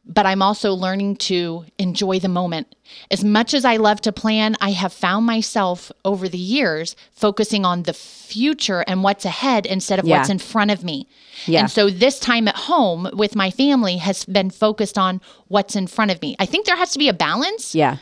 [0.06, 2.76] But I'm also learning to enjoy the moment.
[3.10, 7.64] As much as I love to plan, I have found myself over the years focusing
[7.66, 10.18] on the future and what's ahead instead of Yeah.
[10.18, 11.08] what's in front of me.
[11.48, 11.62] Yeah.
[11.62, 15.88] And so this time at home with my family has been focused on what's in
[15.88, 16.36] front of me.
[16.40, 17.98] I think there has to be a balance, Yeah.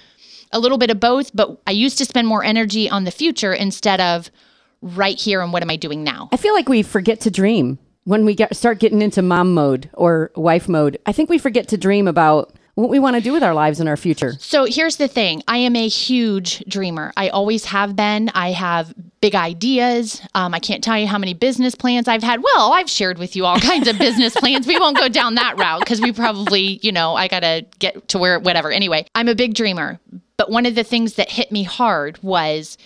[0.52, 3.54] a little bit of both, but I used to spend more energy on the future
[3.54, 4.30] instead of
[4.82, 6.30] right here and what am I doing now?
[6.32, 9.90] I feel like we forget to dream when we get, start getting into mom mode
[9.94, 10.98] or wife mode.
[11.06, 13.80] I think we forget to dream about what we want to do with our lives
[13.80, 14.34] and our future.
[14.40, 17.12] So here's the thing I am a huge dreamer.
[17.18, 18.30] I always have been.
[18.34, 20.22] I have big ideas.
[20.34, 22.42] Um, I can't tell you how many business plans I've had.
[22.44, 24.66] Well, I've shared with you all kinds of business plans.
[24.66, 28.08] We won't go down that route because we probably, you know, I got to get
[28.10, 28.72] to where, whatever.
[28.72, 30.00] Anyway, I'm a big dreamer.
[30.38, 32.78] But one of the things that hit me hard was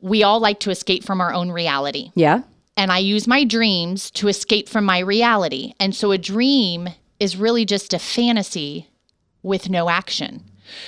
[0.00, 2.42] we all like to escape from our own reality Yeah.
[2.76, 5.74] and I use my dreams to escape from my reality.
[5.80, 6.88] And so a dream
[7.20, 8.88] is really just a fantasy
[9.42, 10.44] with no action.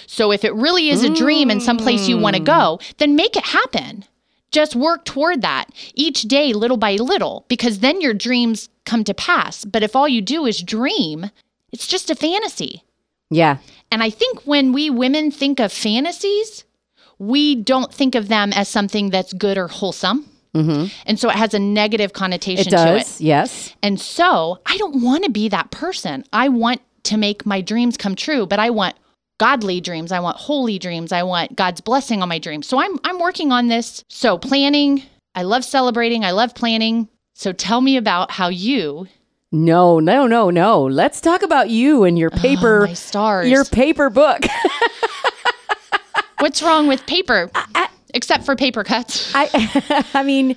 [0.06, 2.96] So if it really is a dream and someplace you want to go, mm.
[2.98, 4.04] then make it happen.
[4.50, 9.14] Just work toward that each day, little by little, because then your dreams come to
[9.14, 9.64] pass.
[9.64, 11.30] But if all you do is dream,
[11.72, 12.82] it's just a fantasy.
[13.30, 13.58] Yeah.
[13.92, 16.64] And I think when we women think of fantasies,
[17.18, 20.26] we don't think of them as something that's good or wholesome.
[20.54, 20.86] Mm-hmm.
[21.06, 22.98] And so it has a negative connotation It to it.
[22.98, 23.20] does.
[23.20, 23.74] Yes.
[23.82, 26.24] And so I don't want to be that person.
[26.32, 28.96] I want to make my dreams come true, but I want
[29.38, 30.12] godly dreams.
[30.12, 31.12] I want holy dreams.
[31.12, 32.66] I want God's blessing on my dreams.
[32.66, 34.04] So I'm I'm working on this.
[34.08, 35.02] So planning,
[35.34, 37.08] I love celebrating, I love planning.
[37.34, 39.08] So tell me about how you
[39.52, 40.82] No, no, no, no.
[40.84, 43.48] Let's talk about you and your oh, paper Oh, my stars.
[43.48, 44.42] your paper book.
[46.38, 47.50] What's wrong with paper?
[48.14, 49.32] Except for paper cuts.
[49.34, 50.56] I I mean,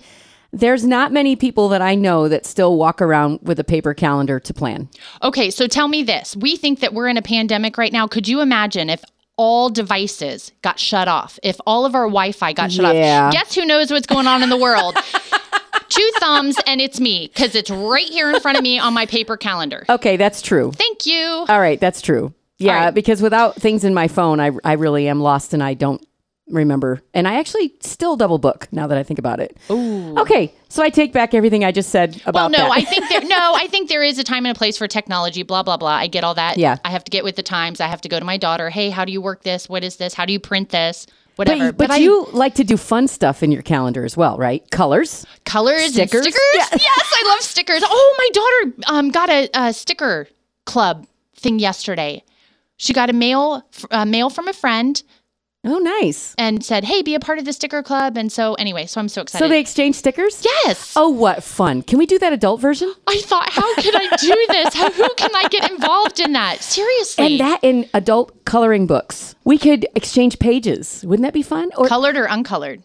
[0.53, 4.39] there's not many people that I know that still walk around with a paper calendar
[4.39, 4.87] to plan.
[5.23, 6.35] Okay, so tell me this.
[6.35, 8.07] We think that we're in a pandemic right now.
[8.07, 9.03] Could you imagine if
[9.35, 13.25] all devices got shut off, if all of our Wi-Fi got shut Yeah.
[13.27, 14.95] off, guess who knows what's going on in the world?
[15.89, 19.05] Two thumbs and it's me because it's right here in front of me on my
[19.07, 19.85] paper calendar.
[19.89, 20.71] Okay, that's true.
[20.71, 21.45] Thank you.
[21.49, 22.33] All right, that's true.
[22.59, 22.93] Yeah, right.
[22.93, 26.03] because without things in my phone, I I really am lost and I don't
[26.49, 27.01] remember.
[27.13, 29.57] And I actually still double book now that I think about it.
[29.71, 30.17] Ooh.
[30.19, 32.51] Okay, so I take back everything I just said about.
[32.51, 32.71] Well, no.
[32.71, 35.43] I think there no, I think there is a time and a place for technology,
[35.43, 35.89] blah, blah, blah.
[35.89, 36.57] I get all that.
[36.57, 36.77] Yeah.
[36.83, 37.79] I have to get with the times.
[37.79, 38.69] I have to go to my daughter.
[38.69, 39.69] Hey, how do you work this?
[39.69, 40.13] What is this?
[40.13, 41.05] How do you print this?
[41.35, 41.71] but, Whatever.
[41.71, 44.69] but, I- you like to do fun stuff in your calendar as well, right?
[44.69, 45.25] Colors.
[45.45, 46.25] colors Stickers?
[46.25, 46.81] and stickers.
[46.81, 47.81] Yes, I love stickers.
[47.85, 50.27] Oh, my daughter um, got a, a sticker
[50.65, 52.23] club thing yesterday.
[52.77, 55.01] She got a mail a mail from a friend
[55.65, 56.35] Oh, nice.
[56.37, 59.07] and said, "Hey, be a part of the sticker club." And so, anyway, so I'm
[59.07, 59.43] so excited.
[59.45, 60.43] So they exchange stickers?
[60.43, 60.93] yes.
[60.95, 61.81] Oh, what fun.
[61.83, 62.93] Can we do that adult version?
[63.07, 64.73] I thought, how can I do this?
[64.73, 66.61] How, who can I get involved in that?
[66.61, 67.25] Seriously.
[67.25, 69.35] And that in adult coloring books.
[69.45, 71.03] We could exchange pages.
[71.05, 71.69] Wouldn't that be fun?
[71.77, 72.83] Or colored or uncolored?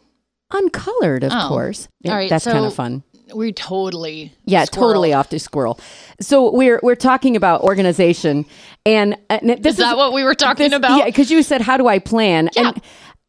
[0.50, 1.48] uncolored, of Oh.
[1.48, 1.88] course.
[2.00, 3.02] Yeah, All right, that's kind of fun.
[3.34, 5.78] We totally Yeah, totally off to squirrel.
[6.20, 8.46] So we're we're talking about organization,
[8.86, 10.98] and, and this Is that what we were talking this- about?
[10.98, 12.68] Yeah, because you said, "How do I plan?" Yeah.
[12.68, 12.82] And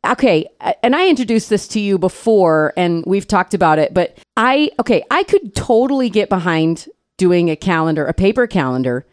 [0.07, 3.93] okay, uh, and I introduced this to you before, and we've talked about it.
[3.93, 9.05] But I okay, I could totally get behind doing a calendar, a paper calendar,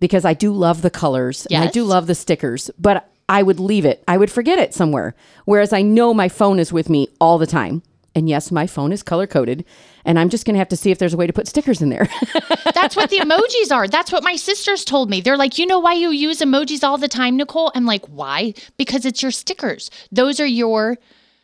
[0.00, 3.08] because I do love the colors and I do love the stickers, but.
[3.28, 4.02] I would leave it.
[4.06, 5.14] I would forget it somewhere.
[5.46, 7.82] Whereas I know my phone is with me all the time.
[8.14, 9.64] And yes, my phone is color coded.
[10.04, 11.80] And I'm just going to have to see if there's a way to put stickers
[11.80, 12.08] in there.
[12.74, 13.88] That's what the emojis are.
[13.88, 15.20] That's what my sisters told me.
[15.20, 17.72] They're like, you know why you use emojis all the time, Nicole?
[17.74, 18.54] I'm like, why?
[18.76, 19.90] Because it's your stickers.
[20.10, 20.98] Those are your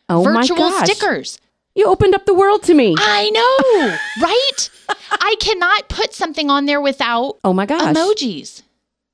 [0.09, 0.89] oh my virtual gosh.
[0.89, 1.39] stickers.
[1.75, 2.95] You opened up the world to me.
[2.97, 4.69] I know, right?
[5.11, 7.95] I cannot put something on there without Oh my gosh.
[7.95, 8.63] emojis.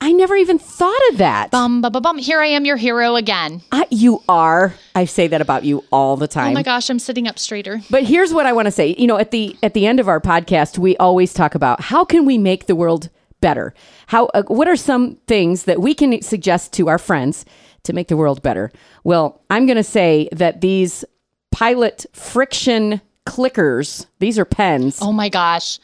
[0.01, 1.51] I never even thought of that.
[1.51, 2.17] Bum, bum, bum, bum.
[2.17, 3.61] Here I am, your hero again.
[3.71, 4.75] I, you are.
[4.93, 6.51] I say that about you all the time.
[6.51, 7.81] Oh my gosh, I'm sitting up straighter.
[7.89, 8.93] But here's what I want to say.
[8.97, 12.03] You know, at the at the end of our podcast, we always talk about how
[12.03, 13.09] can we make the world
[13.41, 13.73] better?
[14.07, 17.45] How uh, what are some things that we can suggest to our friends
[17.83, 18.71] to make the world better?
[19.03, 21.05] Well, I'm going to say that these
[21.51, 24.99] pilot friction clickers, these are pens.
[25.01, 25.79] Oh my gosh.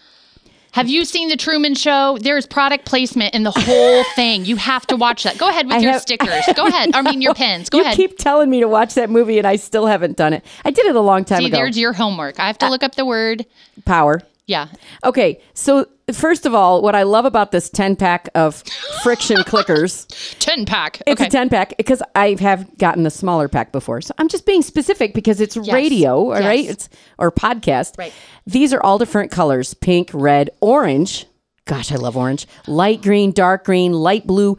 [0.74, 2.18] Have you seen the Truman Show?
[2.22, 4.46] There's product placement in the whole thing.
[4.46, 5.38] You have to watch that.
[5.38, 6.46] Go ahead with I your have- stickers.
[6.56, 6.92] Go ahead.
[6.96, 7.70] I mean, your pins.
[7.70, 7.98] Go you ahead.
[7.98, 10.46] You keep telling me to watch that movie and I still haven't done it.
[10.64, 11.44] I did it a long time ago.
[11.44, 11.58] See, ago.
[11.58, 12.40] there's your homework.
[12.40, 13.46] I have to uh, look up the word.
[13.86, 14.22] Power.
[14.52, 14.68] Yeah.
[15.06, 18.64] Okay, so first of all, what I love about this 10 pack of
[19.02, 20.06] friction clickers,
[20.40, 21.02] 10 pack.
[21.08, 21.28] it's okay.
[21.28, 24.02] a 10 pack because I have gotten the smaller pack before.
[24.02, 26.44] So I'm just being specific because it's radio, all Yes.
[26.46, 26.66] right?
[26.70, 27.98] It's or podcast.
[27.98, 28.12] Right.
[28.46, 31.28] These are all different colors, pink, red, orange.
[31.66, 32.46] Gosh, I love orange.
[32.68, 34.58] Light green, dark green, light blue,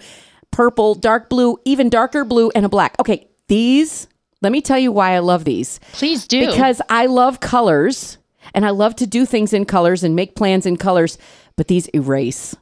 [0.52, 2.96] purple, dark blue, even darker blue and a black.
[2.98, 4.08] Okay, these,
[4.40, 5.80] let me tell you why I love these.
[5.92, 6.46] Please do.
[6.46, 8.16] Because I love colors
[8.54, 11.18] and I love to do things in colors and make plans in colors,
[11.56, 12.54] but these erase.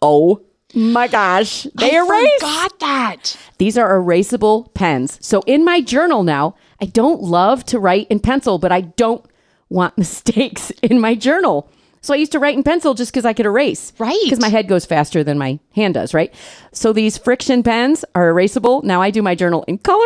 [0.00, 0.42] Oh
[0.74, 2.30] my gosh, they I erase.
[2.40, 3.36] forgot that.
[3.58, 5.18] These are erasable pens.
[5.20, 9.24] So in my journal now, I don't love to write in pencil, but I don't
[9.68, 11.70] want mistakes in my journal.
[12.02, 13.92] So I used to write in pencil just because I could erase.
[13.96, 14.18] Right.
[14.24, 16.34] Because my head goes faster than my hand does, right?
[16.72, 18.82] So these friction pens are erasable.
[18.82, 20.04] Now I do my journal in color.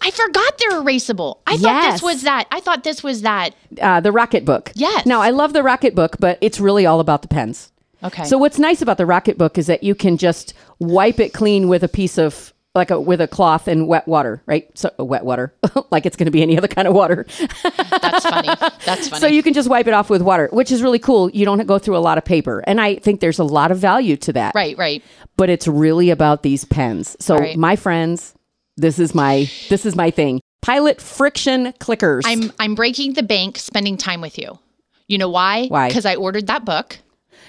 [0.00, 1.40] I forgot they're erasable.
[1.46, 2.46] I thought this was that.
[2.50, 3.50] I thought this was that.
[3.78, 4.72] Uh, the Rocketbook.
[4.74, 5.04] Yes.
[5.04, 7.70] Now I love the Rocketbook, but it's really all about the pens.
[8.02, 8.24] Okay.
[8.24, 11.84] So what's nice about the Rocketbook is that you can just wipe it clean with
[11.84, 14.68] a piece of like a with a cloth and wet water, right?
[14.76, 15.54] So uh, wet water,
[15.90, 17.24] like it's going to be any other kind of water.
[17.62, 18.48] that's funny.
[18.84, 19.20] That's funny.
[19.20, 21.30] so you can just wipe it off with water, which is really cool.
[21.30, 23.78] You don't go through a lot of paper, and I think there's a lot of
[23.78, 24.54] value to that.
[24.54, 25.02] right, right.
[25.36, 27.16] But it's really about these pens.
[27.20, 27.56] So right.
[27.56, 28.34] my friends,
[28.76, 30.40] this is my this is my thing.
[30.62, 32.22] Pilot friction clickers.
[32.24, 34.58] I'm I'm breaking the bank spending time with you.
[35.06, 35.66] You know why?
[35.66, 35.88] Why?
[35.88, 36.98] Because I ordered that book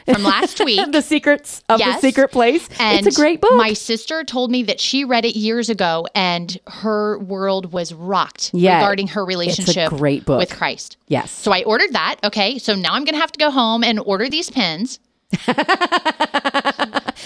[0.05, 0.91] from last week.
[0.91, 2.01] the secrets of Yes.
[2.01, 2.67] the secret place.
[2.79, 3.53] And it's a great book.
[3.55, 8.51] My sister told me that she read it years ago and her world was rocked
[8.53, 10.39] Yeah, regarding her relationship great book.
[10.39, 10.97] with Christ.
[11.07, 11.31] yes.
[11.31, 12.17] So I ordered that.
[12.23, 12.57] Okay.
[12.59, 14.99] So now I'm going to have to go home and order these pens.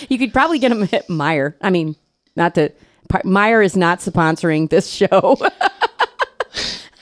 [0.07, 1.55] You could probably get them at Meijer.
[1.61, 1.95] I mean,
[2.35, 2.71] not to.
[3.11, 5.35] Meijer is not sponsoring this show.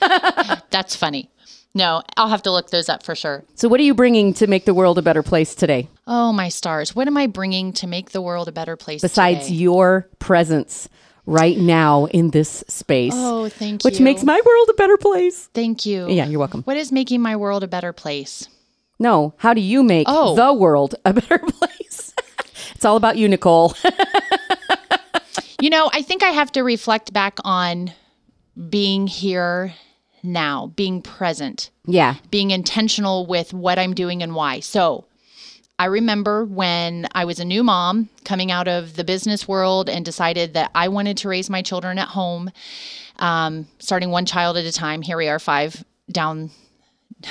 [0.70, 1.30] That's funny.
[1.74, 3.44] No, I'll have to look those up for sure.
[3.54, 5.88] so, what are you bringing to make the world a better place today?
[6.06, 6.96] Oh, my stars.
[6.96, 9.56] What am I bringing to make the world a better place Besides today?
[9.56, 10.88] your presence
[11.26, 13.88] right now in this space, Oh, thank you.
[13.88, 15.48] which makes my world a better place.
[15.52, 16.08] Thank you.
[16.08, 16.62] Yeah, you're welcome.
[16.62, 18.48] What is making my world a better place?
[18.98, 20.34] No, how do you make Oh.
[20.34, 22.14] the world a better place?
[22.74, 23.74] it's all about you, Nicole.
[25.60, 27.92] You know, I think I have to reflect back on
[28.70, 29.74] being here
[30.32, 32.14] now, being present, Yeah.
[32.30, 34.60] being intentional with what I'm doing and why.
[34.60, 35.04] So,
[35.80, 40.04] I remember when I was a new mom coming out of the business world and
[40.04, 42.50] decided that I wanted to raise my children at home,
[43.20, 45.02] um, starting one child at a time.
[45.02, 46.50] Here we are, five down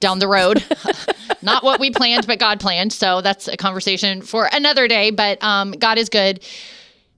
[0.00, 0.64] down the road.
[1.42, 2.92] Not what we planned, but God planned.
[2.92, 5.10] So that's a conversation for another day.
[5.10, 6.44] But um, God is good.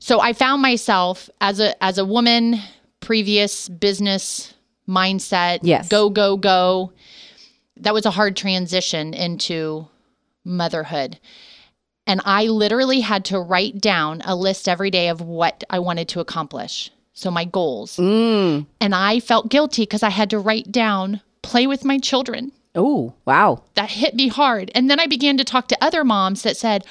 [0.01, 2.57] So I found myself as a as a woman,
[3.01, 4.53] previous business
[4.89, 5.61] mindset.
[5.63, 5.89] Yes.
[5.89, 6.93] Go go go.
[7.77, 9.89] That was a hard transition into
[10.45, 11.19] motherhood.
[12.07, 16.09] And I literally had to write down a list every day of what I wanted
[16.09, 16.91] to accomplish.
[17.13, 17.97] So my goals.
[17.97, 18.67] Mm.
[18.81, 22.53] And I felt guilty because I had to write down play with my children.
[22.75, 23.63] Oh, wow.
[23.75, 24.71] That hit me hard.
[24.75, 26.85] And then I began to talk to other moms that said,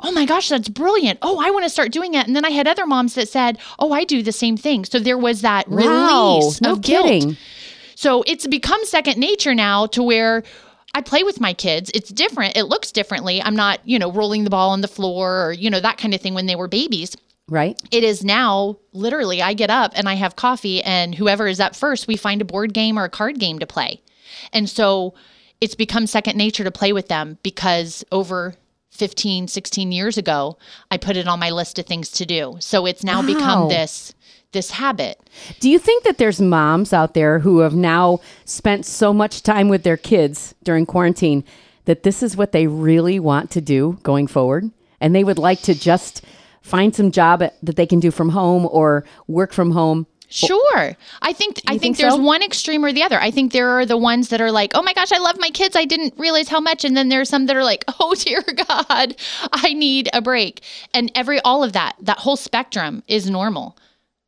[0.00, 1.18] Oh my gosh, that's brilliant.
[1.22, 2.26] Oh, I want to start doing it.
[2.26, 4.84] And then I had other moms that said, Oh, I do the same thing.
[4.84, 6.36] So there was that Wow.
[6.36, 7.36] release No of guilt.
[7.94, 10.42] So it's become second nature now to where
[10.94, 11.90] I play with my kids.
[11.94, 12.56] It's different.
[12.56, 13.42] It looks differently.
[13.42, 16.14] I'm not, you know, rolling the ball on the floor or, you know, that kind
[16.14, 17.16] of thing when they were babies.
[17.48, 17.78] Right?
[17.90, 21.76] It is now literally I get up and I have coffee and whoever is up
[21.76, 24.00] first, we find a board game or a card game to play.
[24.52, 25.14] And so
[25.60, 28.54] it's become second nature to play with them because over
[28.90, 30.56] 15, 16 years ago,
[30.90, 32.56] I put it on my list of things to do.
[32.60, 33.26] So it's now Wow.
[33.26, 34.14] become this
[34.52, 35.18] this habit.
[35.58, 39.68] Do you think that there's moms out there who have now spent so much time
[39.68, 41.42] with their kids during quarantine
[41.86, 44.70] that this is what they really want to do going forward?
[45.00, 46.24] And they would like to just
[46.62, 50.06] find some job that they can do from home or work from home?
[50.34, 50.96] Sure.
[51.22, 52.20] I think I think, think there's so?
[52.20, 53.20] one extreme or the other.
[53.20, 55.50] I think there are the ones that are like, "Oh my gosh, I love my
[55.50, 55.76] kids.
[55.76, 59.14] I didn't realize how much." And then there's some that are like, "Oh dear god,
[59.52, 63.76] I need a break." And every all of that, that whole spectrum is normal.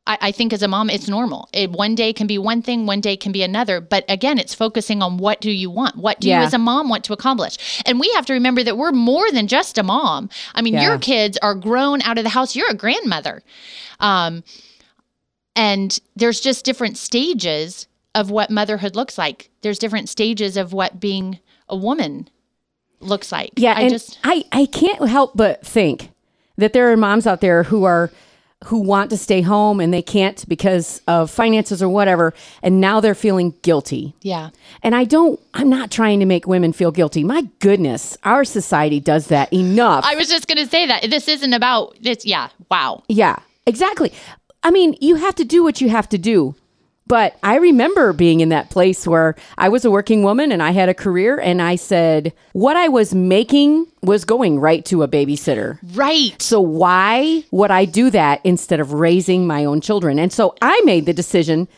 [0.05, 1.49] I, I think as a mom, it's normal.
[1.51, 3.81] It, one day can be one thing, one day can be another.
[3.81, 5.97] But again, it's focusing on what do you want?
[5.97, 6.39] What do Yeah.
[6.39, 7.57] you as a mom want to accomplish?
[7.85, 10.29] And we have to remember that we're more than just a mom.
[10.55, 10.83] I mean, Yeah.
[10.83, 12.55] your kids are grown out of the house.
[12.55, 13.43] You're a grandmother.
[13.99, 14.45] Um,
[15.57, 19.49] and there's just different stages of what motherhood looks like.
[19.61, 22.29] There's different stages of what being a woman
[22.99, 23.51] looks like.
[23.57, 26.11] Yeah, I and just I, I can't help but think
[26.57, 28.11] that there are moms out there who are
[28.65, 32.99] who want to stay home and they can't because of finances or whatever, and now
[32.99, 34.15] they're feeling guilty.
[34.21, 34.49] yeah.
[34.81, 37.23] And I don't, I'm not trying to make women feel guilty.
[37.23, 40.03] My goodness, our society does that enough.
[40.05, 42.25] I was just going to say that this isn't about this.
[42.25, 42.49] Yeah.
[42.71, 43.03] Wow.
[43.07, 44.11] yeah, exactly.
[44.63, 46.55] I mean, you have to do what you have to do.
[47.05, 50.71] But I remember being in that place where I was a working woman and I
[50.71, 55.07] had a career, and I said, what I was making was going right to a
[55.07, 55.79] babysitter.
[55.93, 56.41] Right.
[56.41, 60.19] So why would I do that instead of raising my own children?
[60.19, 61.69] And so I made the decision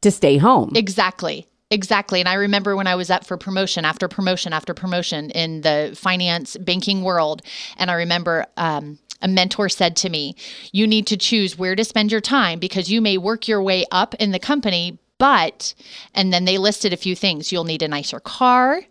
[0.00, 0.72] to stay home.
[0.74, 1.46] Exactly.
[1.70, 2.20] Exactly.
[2.20, 5.94] And I remember when I was up for promotion after promotion after promotion in the
[5.94, 7.42] finance banking world.
[7.76, 10.34] And I remember um, a mentor said to me,
[10.72, 13.84] You need to choose where to spend your time because you may work your way
[13.90, 14.98] up in the company.
[15.18, 15.74] But,
[16.14, 17.50] and then they listed a few things.
[17.50, 18.82] You'll need a nicer car.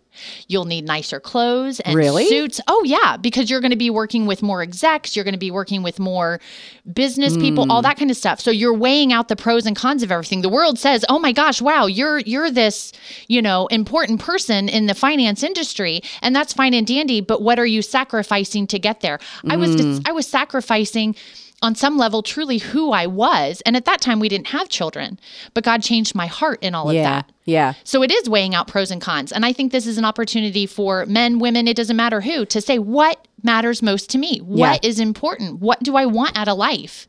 [0.46, 2.26] You'll need nicer clothes and Really?
[2.26, 2.60] suits.
[2.68, 5.16] Oh, yeah, because you're going to be working with more execs.
[5.16, 6.40] You're going to be working with more
[6.92, 7.84] business people, all hmm.
[7.84, 8.40] that kind of stuff.
[8.40, 10.42] So you're weighing out the pros and cons of everything.
[10.42, 12.92] The world says, "Oh my gosh, wow, you're you're this,
[13.28, 17.58] you know, important person in the finance industry." And that's fine and dandy, but what
[17.58, 19.18] are you sacrificing to get there?
[19.48, 19.98] I was hmm.
[20.06, 21.14] I was sacrificing
[21.62, 23.60] on some level truly who I was.
[23.66, 25.18] And at that time we didn't have children,
[25.54, 27.02] but God changed my heart in all of yeah.
[27.02, 27.32] that.
[27.44, 27.72] Yeah.
[27.84, 29.32] So it is weighing out pros and cons.
[29.32, 32.60] And I think this is an opportunity for men, women, it doesn't matter who, to
[32.60, 34.38] say what matters most to me.
[34.38, 35.60] What is important?
[35.60, 37.08] What do I want out of life?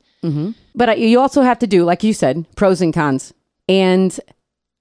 [0.76, 3.34] But uh, you also have to do, like you said, pros and cons.
[3.68, 4.20] And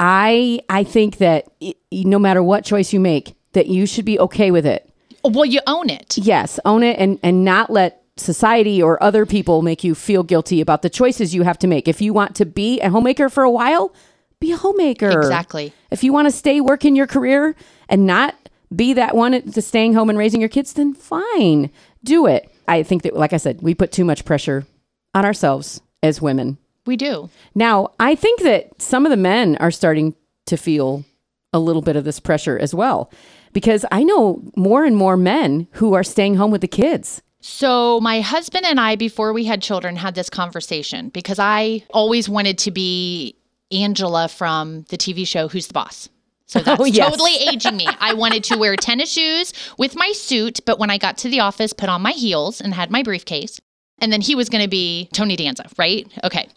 [0.01, 4.19] I, I think that i- no matter what choice you make, that you should be
[4.21, 4.89] okay with it.
[5.25, 6.17] Well, you own it.
[6.17, 10.61] Yes, own it and and not let society or other people make you feel guilty
[10.61, 11.89] about the choices you have to make.
[11.89, 13.95] If you want to be a homemaker for a while,
[14.41, 15.19] be a homemaker.
[15.19, 15.73] Exactly.
[15.91, 17.57] If you want to stay working your career
[17.89, 18.35] and not
[18.75, 21.71] be that one to staying home and raising your kids, then fine,
[22.05, 22.51] do it.
[22.69, 24.67] I think that, like I said, we put too much pressure
[25.15, 26.59] on ourselves as women.
[26.87, 27.31] We do.
[27.55, 30.15] Now, I think that some of the men are starting
[30.47, 31.05] to feel
[31.53, 33.11] a little bit of this pressure as well,
[33.55, 37.23] because I know more and more men who are staying home with the kids.
[37.41, 42.29] So, my husband and I, before we had children, had this conversation because I always
[42.29, 43.37] wanted to be
[43.71, 46.09] Angela from the TV show Who's the Boss.
[46.47, 47.11] So oh, that's Oh, yes.
[47.11, 47.87] totally aging me.
[48.01, 51.41] I wanted to wear tennis shoes with my suit, but when I got to the
[51.41, 53.61] office, put on my heels and had my briefcase.
[54.01, 56.07] And then he was going to be Tony Danza, right?
[56.25, 56.49] Okay.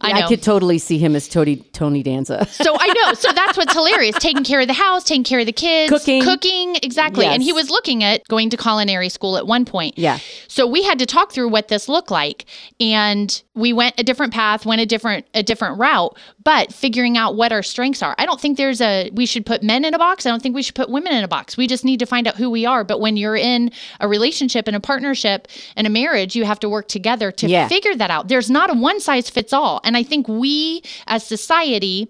[0.00, 0.26] I know.
[0.26, 2.46] I could totally see him as Tony Tony Danza.
[2.46, 3.14] so I know.
[3.14, 4.16] So that's what's hilarious.
[4.18, 6.22] Taking care of the house, taking care of the kids, Cooking.
[6.22, 7.26] cooking, exactly.
[7.26, 9.98] And he was looking at going to culinary school at one point.
[9.98, 10.18] Yeah.
[10.48, 12.46] So we had to talk through what this looked like,
[12.80, 17.36] and we went a different path, went a different a different route, but figuring out
[17.36, 18.14] what our strengths are.
[18.16, 20.24] I don't think there's a we should put men in a box.
[20.24, 21.56] I don't think we should put women in a box.
[21.56, 22.82] We just need to find out who we are.
[22.82, 26.68] But when you're in a relationship and a partnership and a marriage, you have to
[26.68, 27.68] work together to Yeah.
[27.68, 28.28] figure that out.
[28.28, 29.80] There's not a one size fits all.
[29.84, 32.08] And I think we as society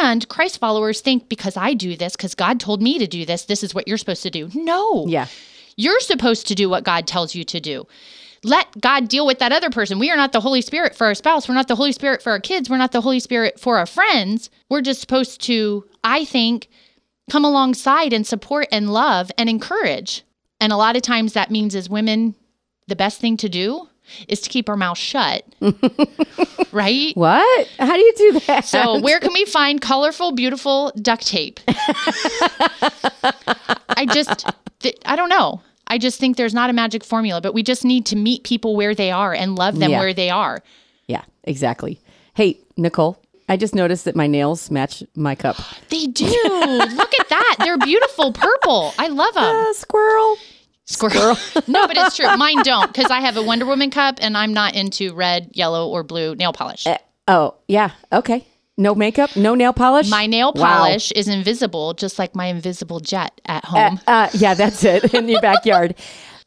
[0.00, 3.44] and Christ followers think because I do this, because God told me to do this,
[3.44, 4.50] this is what you're supposed to do.
[4.54, 5.06] No.
[5.06, 5.26] Yeah.
[5.76, 7.86] You're supposed to do what God tells you to do.
[8.44, 9.98] Let God deal with that other person.
[10.00, 11.48] We are not the Holy Spirit for our spouse.
[11.48, 12.68] We're not the Holy Spirit for our kids.
[12.68, 14.50] We're not the Holy Spirit for our friends.
[14.68, 16.68] We're just supposed to, I think,
[17.30, 20.24] come alongside and support and love and encourage.
[20.60, 22.34] And a lot of times that means as women,
[22.88, 23.88] the best thing to do
[24.28, 25.44] is to keep our mouth shut.
[26.72, 27.16] right?
[27.16, 27.68] What?
[27.78, 28.64] How do you do that?
[28.64, 31.60] So, where can we find colorful, beautiful duct tape?
[33.88, 34.46] I just,
[34.80, 35.62] th- I don't know.
[35.92, 38.74] I just think there's not a magic formula, but we just need to meet people
[38.76, 40.00] where they are and love them Yeah.
[40.00, 40.62] where they are.
[41.06, 42.00] Yeah, exactly.
[42.32, 45.56] Hey, Nicole, I just noticed that my nails match my cup.
[45.90, 46.24] They do.
[46.24, 47.56] Look at that.
[47.58, 48.94] They're beautiful purple.
[48.98, 49.44] I love them.
[49.44, 50.36] Uh, squirrel.
[50.86, 51.36] Squirrel.
[51.66, 52.34] no, but it's true.
[52.38, 55.88] Mine don't because I have a Wonder Woman cup and I'm not into red, yellow,
[55.88, 56.86] or blue nail polish.
[57.28, 57.90] Oh, yeah.
[58.10, 58.46] Okay.
[58.82, 60.10] No makeup, no nail polish.
[60.10, 60.78] My nail Wow.
[60.78, 64.00] polish is invisible, just like my invisible jet at home.
[64.06, 65.94] Uh, yeah, that's it in your backyard.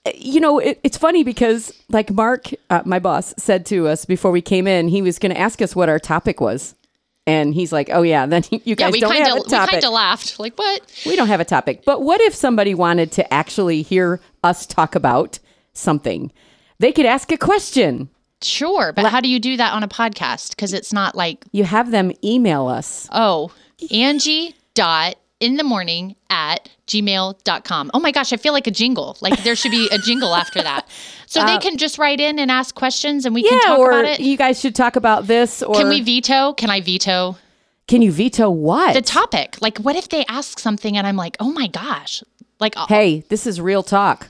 [0.06, 4.06] Uh, You know, it, it's funny because, like Mark, uh, my boss, said to us
[4.06, 6.76] before we came in, he was going to ask us what our topic was,
[7.26, 9.50] and he's like, "Oh yeah, then you yeah, guys we don't kind have a we
[9.50, 10.38] kind of laughed.
[10.38, 10.82] Like what?
[11.06, 14.94] we don't have a topic." But what if somebody wanted to actually hear us talk
[14.96, 15.40] about
[15.74, 16.32] something?
[16.80, 18.10] They could ask a question.
[18.46, 20.50] Sure, but how do you do that on a podcast?
[20.52, 23.08] Because it's not like You have them email us.
[23.12, 23.52] oh,
[23.92, 27.92] Angie dot in the morning at gmail.com.
[27.94, 29.18] Oh my gosh, I feel like a jingle.
[29.22, 30.88] Like there should be a jingle after that.
[31.28, 34.06] So they can just write in and ask questions and we can Uh, talk about
[34.06, 34.20] it.
[34.22, 35.62] you guys should talk about this.
[35.62, 36.54] Or Can we veto?
[36.54, 37.36] Can I veto
[37.88, 38.94] Can you veto what?
[38.94, 39.58] the topic?
[39.60, 42.24] Like what if they ask something and I'm like, oh my gosh.
[42.60, 44.30] Like uh, hey, this is real talk.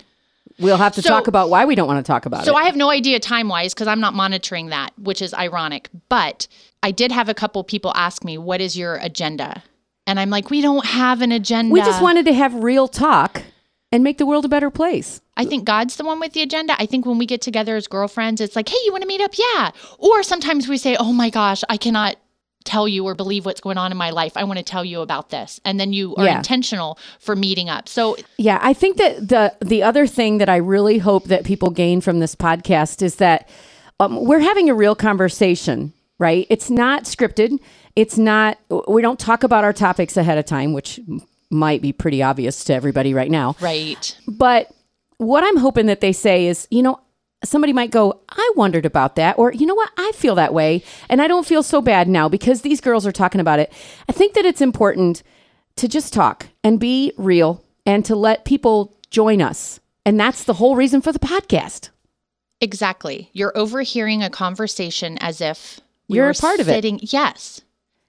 [0.60, 2.54] We'll have to So- talk about why we don't want to talk about So it.
[2.54, 5.90] So I have no idea time wise because I'm not monitoring that, which is ironic.
[6.10, 6.48] But
[6.82, 9.64] I did have a couple people ask me, what is your agenda?
[10.08, 11.74] And I'm like, we don't have an agenda.
[11.74, 13.42] we just wanted to have real talk
[13.92, 15.22] and make the world a better place.
[15.38, 16.76] I think God's the one with the agenda.
[16.80, 19.22] I think when we get together as girlfriends, it's like, hey, you want to meet
[19.22, 19.32] up?
[19.38, 19.72] Yeah.
[19.98, 22.16] Or sometimes we say, oh my gosh, I cannot
[22.66, 24.34] tell you or believe what's going on in my life.
[24.36, 25.62] I want to tell you about this.
[25.64, 26.38] And then you are Yeah.
[26.38, 27.88] intentional for meeting up.
[27.88, 31.70] So Yeah, I think that the the other thing that I really hope that people
[31.70, 33.48] gain from this podcast is that
[34.00, 36.46] um, we're having a real conversation, right?
[36.50, 37.60] It's not scripted.
[37.96, 38.58] It's not.
[38.90, 41.00] We don't talk about our topics ahead of time, which
[41.50, 43.56] might be pretty obvious to everybody right now.
[43.62, 44.18] right.
[44.28, 44.70] But
[45.18, 47.00] what I'm hoping that they say is, you know,
[47.44, 49.38] somebody might go, I wondered about that.
[49.38, 49.92] Or, you know what?
[49.98, 50.84] I feel that way.
[51.10, 53.72] And I don't feel so bad now because these girls are talking about it.
[54.10, 55.24] I think that it's important
[55.76, 59.80] to just talk and be real and to let people join us.
[60.06, 61.90] And that's the whole reason for the podcast.
[62.62, 63.30] Exactly.
[63.34, 67.14] You're overhearing a conversation as if we You're a part of it.
[67.14, 67.62] Yes.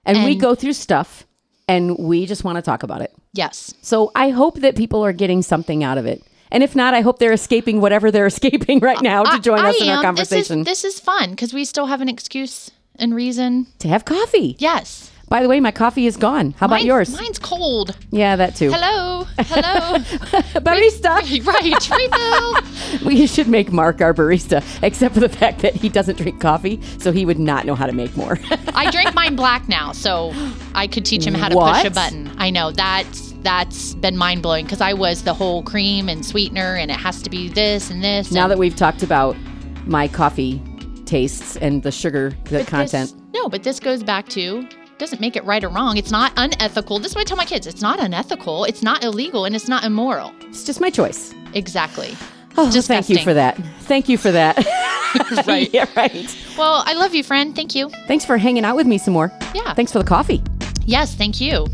[0.05, 1.25] And, we go through stuff
[1.67, 3.13] and we just want to talk about it.
[3.33, 3.73] Yes.
[3.81, 6.23] So I hope that people are getting something out of it.
[6.51, 9.69] And if not, I hope they're escaping whatever they're escaping right now to join I
[9.69, 10.03] us in our am.
[10.03, 13.67] conversation This is, this is fun because we still have an excuse and reason.
[13.79, 14.55] to have coffee.
[14.59, 15.11] Yes.
[15.29, 16.53] By the way, my coffee is gone.
[16.57, 17.11] How about yours?
[17.13, 17.97] Mine's cold.
[18.11, 18.71] Yeah, that too.
[18.71, 19.25] Hello.
[19.37, 19.97] Hello.
[20.61, 21.45] barista.
[21.45, 21.89] right.
[21.89, 23.05] Refill.
[23.05, 26.79] We should make Mark our barista, except for the fact that he doesn't drink coffee,
[26.99, 28.39] so he would not know how to make more.
[28.73, 30.31] I drink mine black now, so
[30.73, 32.31] I could teach him how to push a button.
[32.37, 36.75] I know that's that's been mind blowing because I was the whole cream and sweetener,
[36.75, 38.29] and it has to be this and this.
[38.29, 39.37] now and, that we've talked about
[39.85, 40.61] my coffee
[41.05, 43.13] tastes and the sugar, the content.
[43.13, 44.67] This, no, but this goes back to
[44.97, 45.95] doesn't make it right or wrong.
[45.95, 46.99] It's not unethical.
[46.99, 47.67] This is what I tell my kids.
[47.67, 48.65] It's not unethical.
[48.65, 50.33] It's not illegal, and it's not immoral.
[50.41, 51.33] It's just my choice.
[51.53, 52.17] Exactly.
[52.57, 53.55] Oh, just thank you for that.
[53.81, 54.57] Thank you for that.
[55.47, 55.73] Right.
[55.73, 56.37] yeah, right.
[56.57, 57.55] Well, I love you, friend.
[57.55, 57.89] Thank you.
[58.07, 59.31] Thanks for hanging out with me some more.
[59.55, 59.73] Yeah.
[59.73, 60.43] Thanks for the coffee.
[60.85, 61.65] Yes, thank you.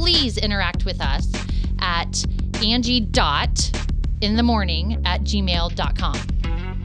[0.00, 1.30] Please interact with us
[1.78, 2.24] at
[2.64, 3.70] Angie dot
[4.22, 6.14] in the morning at gmail.com.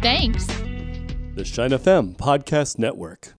[0.02, 0.46] Thanks.
[1.36, 3.30] The Shine FM Podcast Network.